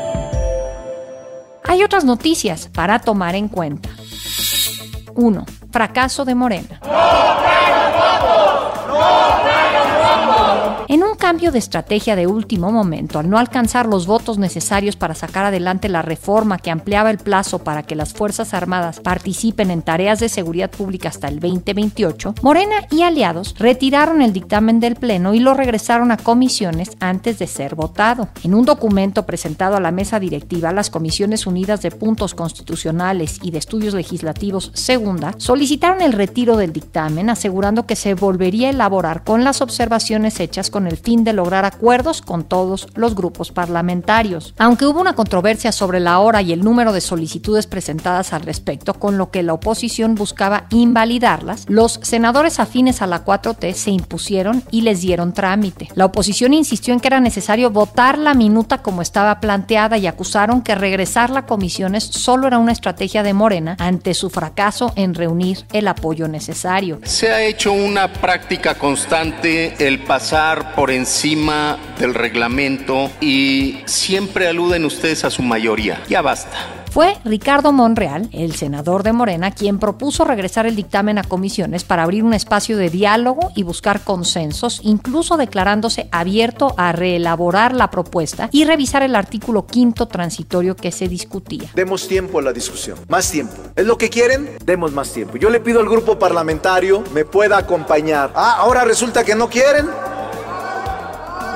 Hay 1.64 1.82
otras 1.82 2.04
noticias 2.04 2.68
para 2.72 2.98
tomar 2.98 3.34
en 3.34 3.48
cuenta. 3.48 3.90
1. 5.14 5.46
Fracaso 5.70 6.24
de 6.24 6.34
Morena. 6.34 6.80
En 10.88 11.04
un 11.04 11.14
cambio 11.30 11.52
de 11.52 11.60
estrategia 11.60 12.16
de 12.16 12.26
último 12.26 12.72
momento, 12.72 13.20
al 13.20 13.30
no 13.30 13.38
alcanzar 13.38 13.86
los 13.86 14.04
votos 14.08 14.36
necesarios 14.36 14.96
para 14.96 15.14
sacar 15.14 15.44
adelante 15.44 15.88
la 15.88 16.02
reforma 16.02 16.58
que 16.58 16.72
ampliaba 16.72 17.08
el 17.08 17.18
plazo 17.18 17.60
para 17.60 17.84
que 17.84 17.94
las 17.94 18.12
Fuerzas 18.14 18.52
Armadas 18.52 18.98
participen 18.98 19.70
en 19.70 19.82
tareas 19.82 20.18
de 20.18 20.28
seguridad 20.28 20.72
pública 20.72 21.08
hasta 21.08 21.28
el 21.28 21.38
2028, 21.38 22.34
Morena 22.42 22.74
y 22.90 23.02
aliados 23.02 23.54
retiraron 23.60 24.22
el 24.22 24.32
dictamen 24.32 24.80
del 24.80 24.96
Pleno 24.96 25.32
y 25.32 25.38
lo 25.38 25.54
regresaron 25.54 26.10
a 26.10 26.16
comisiones 26.16 26.96
antes 26.98 27.38
de 27.38 27.46
ser 27.46 27.76
votado. 27.76 28.26
En 28.42 28.52
un 28.52 28.64
documento 28.64 29.24
presentado 29.24 29.76
a 29.76 29.80
la 29.80 29.92
mesa 29.92 30.18
directiva, 30.18 30.72
las 30.72 30.90
Comisiones 30.90 31.46
Unidas 31.46 31.80
de 31.80 31.92
Puntos 31.92 32.34
Constitucionales 32.34 33.38
y 33.40 33.52
de 33.52 33.58
Estudios 33.58 33.94
Legislativos 33.94 34.72
Segunda 34.74 35.36
solicitaron 35.38 36.02
el 36.02 36.12
retiro 36.12 36.56
del 36.56 36.72
dictamen, 36.72 37.30
asegurando 37.30 37.86
que 37.86 37.94
se 37.94 38.14
volvería 38.14 38.66
a 38.66 38.70
elaborar 38.70 39.22
con 39.22 39.44
las 39.44 39.60
observaciones 39.60 40.40
hechas 40.40 40.70
con 40.70 40.88
el 40.88 40.96
fin 40.96 41.19
de 41.24 41.32
lograr 41.32 41.64
acuerdos 41.64 42.22
con 42.22 42.44
todos 42.44 42.88
los 42.94 43.14
grupos 43.14 43.52
parlamentarios. 43.52 44.54
Aunque 44.58 44.86
hubo 44.86 45.00
una 45.00 45.14
controversia 45.14 45.72
sobre 45.72 46.00
la 46.00 46.18
hora 46.20 46.42
y 46.42 46.52
el 46.52 46.64
número 46.64 46.92
de 46.92 47.00
solicitudes 47.00 47.66
presentadas 47.66 48.32
al 48.32 48.42
respecto, 48.42 48.94
con 48.94 49.18
lo 49.18 49.30
que 49.30 49.42
la 49.42 49.52
oposición 49.52 50.14
buscaba 50.14 50.66
invalidarlas, 50.70 51.64
los 51.68 52.00
senadores 52.02 52.60
afines 52.60 53.02
a 53.02 53.06
la 53.06 53.24
4T 53.24 53.74
se 53.74 53.90
impusieron 53.90 54.62
y 54.70 54.82
les 54.82 55.00
dieron 55.00 55.32
trámite. 55.32 55.88
La 55.94 56.06
oposición 56.06 56.54
insistió 56.54 56.94
en 56.94 57.00
que 57.00 57.08
era 57.08 57.20
necesario 57.20 57.70
votar 57.70 58.18
la 58.18 58.34
minuta 58.34 58.78
como 58.78 59.02
estaba 59.02 59.40
planteada 59.40 59.98
y 59.98 60.06
acusaron 60.06 60.62
que 60.62 60.74
regresar 60.74 61.36
a 61.36 61.46
comisiones 61.46 62.04
solo 62.04 62.46
era 62.46 62.58
una 62.58 62.72
estrategia 62.72 63.22
de 63.22 63.34
Morena 63.34 63.76
ante 63.78 64.14
su 64.14 64.30
fracaso 64.30 64.92
en 64.96 65.14
reunir 65.14 65.66
el 65.72 65.86
apoyo 65.86 66.28
necesario. 66.28 66.98
Se 67.04 67.30
ha 67.30 67.42
hecho 67.42 67.72
una 67.72 68.12
práctica 68.12 68.76
constante 68.76 69.86
el 69.86 70.02
pasar 70.04 70.74
por 70.74 70.90
encima 70.90 71.09
del 71.98 72.14
reglamento 72.14 73.10
y 73.20 73.80
siempre 73.84 74.46
aluden 74.46 74.84
ustedes 74.84 75.24
a 75.24 75.30
su 75.30 75.42
mayoría. 75.42 76.00
Ya 76.08 76.22
basta. 76.22 76.56
Fue 76.92 77.18
Ricardo 77.24 77.72
Monreal, 77.72 78.28
el 78.32 78.54
senador 78.54 79.02
de 79.02 79.12
Morena, 79.12 79.50
quien 79.50 79.78
propuso 79.78 80.24
regresar 80.24 80.66
el 80.66 80.76
dictamen 80.76 81.18
a 81.18 81.24
comisiones 81.24 81.84
para 81.84 82.04
abrir 82.04 82.22
un 82.24 82.32
espacio 82.32 82.76
de 82.76 82.90
diálogo 82.90 83.50
y 83.56 83.64
buscar 83.64 84.02
consensos, 84.02 84.80
incluso 84.82 85.36
declarándose 85.36 86.08
abierto 86.12 86.74
a 86.76 86.92
reelaborar 86.92 87.74
la 87.74 87.90
propuesta 87.90 88.48
y 88.52 88.64
revisar 88.64 89.02
el 89.02 89.14
artículo 89.14 89.66
quinto 89.66 90.06
transitorio 90.06 90.74
que 90.74 90.92
se 90.92 91.08
discutía. 91.08 91.70
Demos 91.74 92.08
tiempo 92.08 92.38
a 92.38 92.42
la 92.42 92.52
discusión, 92.52 92.98
más 93.08 93.30
tiempo. 93.30 93.54
¿Es 93.74 93.86
lo 93.86 93.98
que 93.98 94.10
quieren? 94.10 94.50
Demos 94.64 94.92
más 94.92 95.12
tiempo. 95.12 95.36
Yo 95.36 95.50
le 95.50 95.60
pido 95.60 95.80
al 95.80 95.88
grupo 95.88 96.18
parlamentario 96.18 97.02
me 97.12 97.24
pueda 97.24 97.58
acompañar. 97.58 98.32
Ah, 98.34 98.56
ahora 98.58 98.84
resulta 98.84 99.24
que 99.24 99.34
no 99.34 99.48
quieren. 99.48 99.86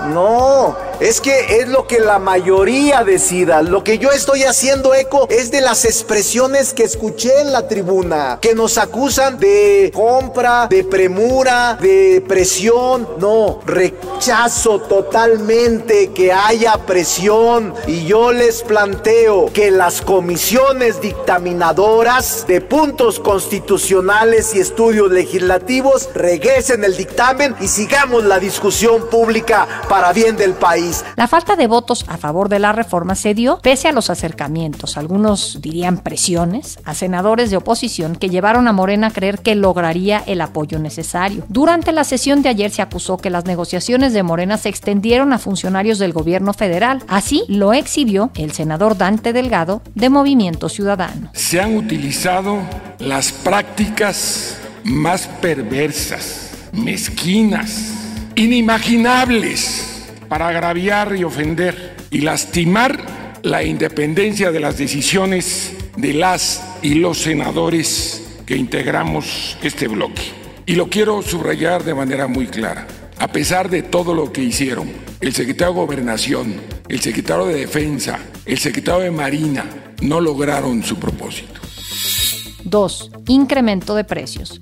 No, 0.05 0.77
es 1.01 1.21
que 1.21 1.59
es 1.59 1.69
lo 1.69 1.87
que 1.87 1.99
la 1.99 2.19
mayoría 2.19 3.05
decida. 3.05 3.63
Lo 3.63 3.83
que 3.83 3.99
yo 3.99 4.11
estoy 4.11 4.45
haciendo 4.45 4.95
eco 4.95 5.27
es 5.29 5.51
de 5.51 5.61
las 5.61 5.85
expresiones 5.85 6.73
que 6.73 6.85
escuché 6.85 7.41
en 7.41 7.53
la 7.53 7.67
tribuna, 7.69 8.39
que 8.41 8.55
nos 8.55 8.79
acusan 8.79 9.39
de 9.39 9.91
compra, 9.95 10.67
de 10.69 10.85
premura, 10.85 11.77
de 11.81 12.23
presión. 12.27 13.09
No, 13.19 13.61
rechazo 13.67 14.81
totalmente 14.81 16.13
que 16.13 16.33
haya 16.33 16.79
presión 16.87 17.75
y 17.87 18.07
yo 18.07 18.33
les 18.33 18.63
planteo 18.63 19.51
que 19.53 19.71
las 19.71 20.01
comisiones 20.01 21.01
dictaminadoras 21.01 22.47
de 22.47 22.61
puntos 22.61 23.19
constitucionales 23.21 24.55
y 24.55 24.61
estudios 24.61 25.11
legislativos 25.11 26.09
regresen 26.15 26.85
el 26.85 26.97
dictamen 26.97 27.55
y 27.61 27.69
sigamos 27.69 28.25
la 28.25 28.39
discusión 28.39 29.09
pública 29.09 29.67
para 29.89 30.13
bien 30.13 30.37
del 30.37 30.55
país. 30.55 30.84
La 31.16 31.29
falta 31.29 31.57
de 31.57 31.66
votos 31.66 32.05
a 32.09 32.16
favor 32.16 32.49
de 32.49 32.59
la 32.59 32.73
reforma 32.73 33.14
se 33.14 33.35
dio 33.35 33.59
pese 33.62 33.88
a 33.88 33.92
los 33.92 34.11
acercamientos, 34.11 34.97
algunos 34.97 35.59
dirían 35.61 35.99
presiones, 35.99 36.79
a 36.85 36.94
senadores 36.94 37.51
de 37.51 37.57
oposición 37.57 38.16
que 38.16 38.29
llevaron 38.29 38.68
a 38.68 38.73
Morena 38.73 39.09
a 39.09 39.11
creer 39.11 39.38
que 39.38 39.55
lograría 39.55 40.23
el 40.27 40.40
apoyo 40.40 40.79
necesario. 40.79 41.44
Durante 41.49 41.92
la 41.92 42.05
sesión 42.05 42.42
de 42.42 42.51
ayer 42.51 42.70
se 42.70 42.83
acusó 42.83 43.16
que 43.16 43.31
las 43.31 43.44
negociaciones 43.47 44.12
de 44.12 44.23
Morena 44.23 44.59
se 44.59 44.68
extendieron 44.68 45.33
a 45.33 45.38
funcionarios 45.38 45.99
del 45.99 46.12
gobierno 46.12 46.53
federal. 46.53 47.03
Así 47.09 47.44
lo 47.49 47.73
exhibió 47.73 48.31
el 48.35 48.53
senador 48.53 48.97
Dante 48.99 49.33
Delgado 49.33 49.83
de 49.94 50.11
Movimiento 50.11 50.68
Ciudadano. 50.68 51.31
Se 51.33 51.61
han 51.61 51.77
utilizado 51.77 52.59
las 52.99 53.33
prácticas 53.33 54.59
más 54.85 55.27
perversas, 55.40 56.51
mezquinas, 56.73 57.92
inimaginables 58.35 59.94
para 60.35 60.49
agraviar 60.49 61.14
y 61.14 61.23
ofender 61.23 61.94
y 62.11 62.23
lastimar 62.23 63.38
la 63.42 63.62
independencia 63.62 64.51
de 64.51 64.59
las 64.59 64.77
decisiones 64.77 65.77
de 65.97 66.12
las 66.12 66.61
y 66.83 66.94
los 66.94 67.18
senadores 67.18 68.40
que 68.44 68.57
integramos 68.57 69.57
este 69.62 69.87
bloque. 69.87 70.23
Y 70.66 70.75
lo 70.75 70.90
quiero 70.90 71.23
subrayar 71.23 71.85
de 71.85 71.94
manera 71.94 72.27
muy 72.27 72.49
clara. 72.49 72.85
A 73.20 73.29
pesar 73.29 73.70
de 73.70 73.83
todo 73.83 74.12
lo 74.12 74.33
que 74.33 74.42
hicieron, 74.42 74.90
el 75.20 75.33
secretario 75.33 75.73
de 75.73 75.81
Gobernación, 75.81 76.55
el 76.88 76.99
secretario 76.99 77.47
de 77.47 77.55
Defensa, 77.55 78.18
el 78.44 78.59
secretario 78.59 79.03
de 79.05 79.12
Marina, 79.12 79.64
no 80.03 80.20
lograron 80.20 80.83
su 80.83 80.97
propósito. 80.97 81.61
2. 82.64 83.11
Incremento 83.29 83.94
de 83.94 84.03
precios. 84.03 84.61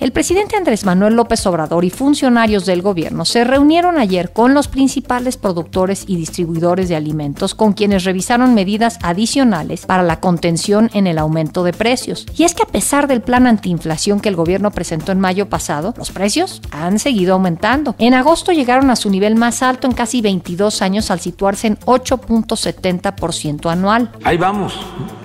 El 0.00 0.12
presidente 0.12 0.56
Andrés 0.56 0.84
Manuel 0.84 1.14
López 1.14 1.44
Obrador 1.46 1.84
y 1.84 1.90
funcionarios 1.90 2.64
del 2.66 2.82
gobierno 2.82 3.24
se 3.24 3.42
reunieron 3.42 3.98
ayer 3.98 4.32
con 4.32 4.54
los 4.54 4.68
principales 4.68 5.36
productores 5.36 6.04
y 6.06 6.14
distribuidores 6.14 6.88
de 6.88 6.94
alimentos 6.94 7.56
con 7.56 7.72
quienes 7.72 8.04
revisaron 8.04 8.54
medidas 8.54 9.00
adicionales 9.02 9.86
para 9.86 10.04
la 10.04 10.20
contención 10.20 10.88
en 10.94 11.08
el 11.08 11.18
aumento 11.18 11.64
de 11.64 11.72
precios. 11.72 12.26
Y 12.36 12.44
es 12.44 12.54
que 12.54 12.62
a 12.62 12.66
pesar 12.66 13.08
del 13.08 13.22
plan 13.22 13.48
antiinflación 13.48 14.20
que 14.20 14.28
el 14.28 14.36
gobierno 14.36 14.70
presentó 14.70 15.10
en 15.10 15.18
mayo 15.18 15.48
pasado, 15.48 15.94
los 15.98 16.12
precios 16.12 16.62
han 16.70 17.00
seguido 17.00 17.34
aumentando. 17.34 17.96
En 17.98 18.14
agosto 18.14 18.52
llegaron 18.52 18.90
a 18.90 18.96
su 18.96 19.10
nivel 19.10 19.34
más 19.34 19.64
alto 19.64 19.88
en 19.88 19.94
casi 19.94 20.20
22 20.20 20.80
años 20.80 21.10
al 21.10 21.18
situarse 21.18 21.66
en 21.66 21.76
8.70% 21.80 23.68
anual. 23.68 24.12
Ahí 24.22 24.36
vamos 24.36 24.78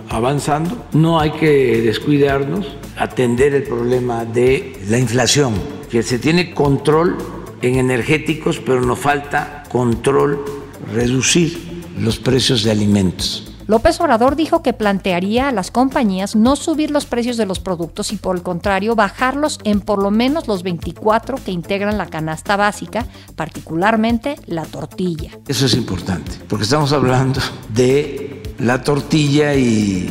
avanzando. 0.09 0.75
No 0.93 1.19
hay 1.19 1.29
que 1.29 1.81
descuidarnos, 1.83 2.65
atender 2.97 3.53
el 3.53 3.63
problema 3.63 4.25
de 4.25 4.79
la 4.89 4.97
inflación, 4.97 5.53
que 5.89 6.03
se 6.03 6.19
tiene 6.19 6.53
control 6.53 7.17
en 7.62 7.75
energéticos, 7.75 8.60
pero 8.60 8.82
nos 8.82 8.99
falta 8.99 9.63
control, 9.69 10.43
reducir 10.91 11.84
los 11.97 12.19
precios 12.19 12.63
de 12.63 12.71
alimentos. 12.71 13.53
López 13.65 13.99
Obrador 14.01 14.36
dijo 14.36 14.62
que 14.62 14.73
plantearía 14.73 15.47
a 15.47 15.51
las 15.53 15.71
compañías 15.71 16.36
no 16.36 16.58
subir 16.58 16.91
los 16.91 17.06
precios 17.06 17.38
de 17.38 17.45
los 17.45 17.60
productos 17.60 18.12
y 18.12 18.17
por 18.17 18.36
el 18.36 18.41
contrario 18.41 18.93
bajarlos 18.95 19.60
en 19.63 19.79
por 19.79 20.01
lo 20.01 20.12
menos 20.12 20.47
los 20.47 20.63
24 20.63 21.38
que 21.38 21.51
integran 21.51 21.97
la 21.97 22.08
canasta 22.08 22.58
básica, 22.58 23.06
particularmente 23.38 24.36
la 24.47 24.65
tortilla. 24.65 25.32
Eso 25.47 25.65
es 25.65 25.75
importante, 25.75 26.34
porque 26.49 26.63
estamos 26.63 26.91
hablando 26.91 27.39
de 27.73 28.22
la 28.60 28.84
tortilla 28.84 29.56
y 29.56 30.10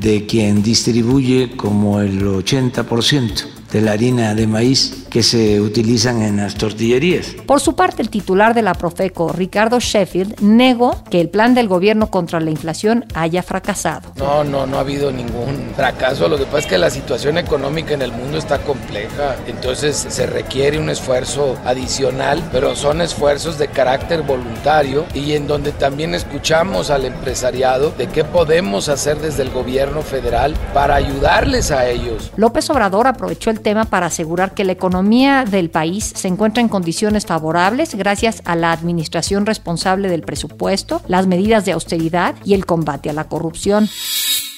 de 0.00 0.26
quien 0.26 0.62
distribuye 0.62 1.56
como 1.56 2.00
el 2.00 2.22
80% 2.22 3.44
de 3.72 3.80
la 3.80 3.92
harina 3.92 4.34
de 4.34 4.46
maíz 4.46 5.01
que 5.12 5.22
se 5.22 5.60
utilizan 5.60 6.22
en 6.22 6.38
las 6.38 6.54
tortillerías. 6.54 7.36
Por 7.46 7.60
su 7.60 7.76
parte, 7.76 8.00
el 8.00 8.08
titular 8.08 8.54
de 8.54 8.62
la 8.62 8.72
Profeco, 8.72 9.30
Ricardo 9.30 9.78
Sheffield, 9.78 10.40
negó 10.40 11.04
que 11.10 11.20
el 11.20 11.28
plan 11.28 11.54
del 11.54 11.68
gobierno 11.68 12.10
contra 12.10 12.40
la 12.40 12.50
inflación 12.50 13.04
haya 13.12 13.42
fracasado. 13.42 14.10
No, 14.16 14.42
no, 14.42 14.66
no 14.66 14.78
ha 14.78 14.80
habido 14.80 15.12
ningún 15.12 15.72
fracaso. 15.76 16.28
Lo 16.28 16.38
que 16.38 16.46
pasa 16.46 16.60
es 16.60 16.66
que 16.66 16.78
la 16.78 16.88
situación 16.88 17.36
económica 17.36 17.92
en 17.92 18.00
el 18.00 18.10
mundo 18.10 18.38
está 18.38 18.60
compleja, 18.60 19.36
entonces 19.46 19.96
se 20.08 20.26
requiere 20.26 20.78
un 20.78 20.88
esfuerzo 20.88 21.58
adicional, 21.66 22.42
pero 22.50 22.74
son 22.74 23.02
esfuerzos 23.02 23.58
de 23.58 23.68
carácter 23.68 24.22
voluntario 24.22 25.04
y 25.12 25.32
en 25.32 25.46
donde 25.46 25.72
también 25.72 26.14
escuchamos 26.14 26.88
al 26.88 27.04
empresariado 27.04 27.92
de 27.98 28.06
qué 28.06 28.24
podemos 28.24 28.88
hacer 28.88 29.18
desde 29.18 29.42
el 29.42 29.50
gobierno 29.50 30.00
federal 30.00 30.54
para 30.72 30.94
ayudarles 30.94 31.70
a 31.70 31.86
ellos. 31.86 32.32
López 32.36 32.70
Obrador 32.70 33.06
aprovechó 33.06 33.50
el 33.50 33.60
tema 33.60 33.84
para 33.84 34.06
asegurar 34.06 34.54
que 34.54 34.64
la 34.64 34.72
economía 34.72 35.01
del 35.02 35.68
país 35.68 36.12
se 36.14 36.28
encuentra 36.28 36.60
en 36.60 36.68
condiciones 36.68 37.26
favorables 37.26 37.94
gracias 37.94 38.40
a 38.44 38.54
la 38.54 38.70
administración 38.70 39.46
responsable 39.46 40.08
del 40.08 40.22
presupuesto, 40.22 41.02
las 41.08 41.26
medidas 41.26 41.64
de 41.64 41.72
austeridad 41.72 42.36
y 42.44 42.54
el 42.54 42.66
combate 42.66 43.10
a 43.10 43.12
la 43.12 43.24
corrupción. 43.24 43.88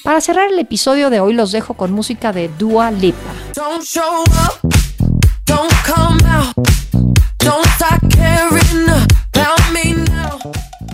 Para 0.03 0.21
cerrar 0.21 0.51
el 0.51 0.59
episodio 0.59 1.09
de 1.09 1.19
hoy 1.19 1.33
los 1.33 1.51
dejo 1.51 1.73
con 1.73 1.91
música 1.91 2.31
de 2.31 2.49
Dua 2.59 2.91
Lipa. 2.91 3.17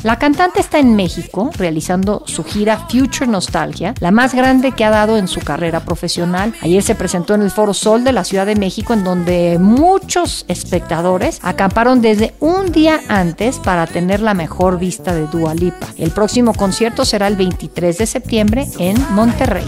La 0.04 0.18
cantante 0.18 0.60
está 0.60 0.80
en 0.80 0.96
México 0.96 1.52
realizando 1.56 2.24
su 2.26 2.44
gira 2.44 2.88
Future 2.90 3.28
Nostalgia, 3.28 3.94
la 4.00 4.10
más 4.10 4.34
grande 4.34 4.72
que 4.72 4.84
ha 4.84 4.90
dado 4.90 5.18
en 5.18 5.28
su 5.28 5.42
carrera 5.42 5.82
profesional. 5.82 6.56
Ayer 6.62 6.82
se 6.82 6.96
presentó 6.96 7.36
en 7.36 7.44
el 7.44 7.52
Foro 7.52 7.76
Sol 7.76 8.04
de 8.04 8.12
la 8.12 8.24
Ciudad 8.24 8.48
de 8.48 8.56
México 8.56 8.94
en 8.94 9.04
donde 9.04 9.60
muchos 9.60 10.46
espectadores 10.48 11.40
acamparon 11.44 12.02
desde 12.02 12.34
un 12.40 12.72
día 12.72 13.00
antes 13.10 13.60
para 13.60 13.86
tener 13.86 14.22
la 14.22 14.34
mejor 14.34 14.80
vista 14.80 15.14
de 15.14 15.28
Dua 15.28 15.54
Lipa. 15.54 15.88
El 15.98 16.10
próximo 16.10 16.56
concierto 16.56 17.06
será 17.06 17.28
el 17.28 17.36
23 17.36 18.00
de 18.00 18.06
septiembre 18.08 18.68
en 18.80 18.98
Monterrey. 19.14 19.66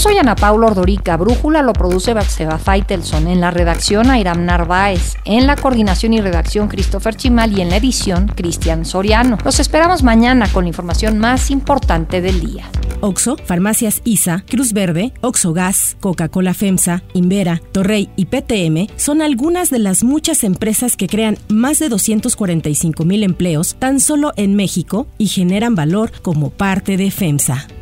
Soy 0.00 0.16
Ana 0.16 0.34
Paula 0.34 0.68
Ordorica. 0.68 1.18
Brújula 1.18 1.60
lo 1.60 1.74
produce 1.74 2.14
Seba 2.22 2.58
Faitelson. 2.58 3.28
En 3.28 3.42
la 3.42 3.50
redacción, 3.50 4.10
Airam 4.10 4.46
Narváez. 4.46 5.16
En 5.26 5.46
la 5.46 5.56
coordinación 5.56 6.14
y 6.14 6.22
redacción, 6.22 6.68
Christopher 6.68 7.14
Chimal. 7.14 7.52
Y 7.52 7.60
en 7.60 7.68
la 7.68 7.76
edición, 7.76 8.26
Cristian 8.34 8.86
Soriano. 8.86 9.36
Los 9.44 9.60
esperamos 9.60 10.02
mañana 10.02 10.48
con 10.50 10.64
la 10.64 10.68
información 10.68 11.18
más 11.18 11.50
importante 11.50 12.22
del 12.22 12.40
día. 12.40 12.70
Oxo, 13.00 13.36
Farmacias 13.44 14.00
ISA, 14.04 14.42
Cruz 14.48 14.72
Verde, 14.72 15.12
Oxo 15.20 15.52
Gas, 15.52 15.98
Coca-Cola 16.00 16.54
FEMSA, 16.54 17.02
Invera, 17.12 17.60
Torrey 17.72 18.08
y 18.16 18.26
PTM 18.26 18.94
son 18.96 19.20
algunas 19.20 19.68
de 19.68 19.80
las 19.80 20.02
muchas 20.02 20.44
empresas 20.44 20.96
que 20.96 21.08
crean 21.08 21.36
más 21.48 21.78
de 21.78 21.90
245 21.90 23.04
mil 23.04 23.22
empleos 23.22 23.76
tan 23.78 24.00
solo 24.00 24.32
en 24.36 24.54
México 24.54 25.06
y 25.18 25.28
generan 25.28 25.74
valor 25.74 26.10
como 26.22 26.48
parte 26.48 26.96
de 26.96 27.10
FEMSA. 27.10 27.66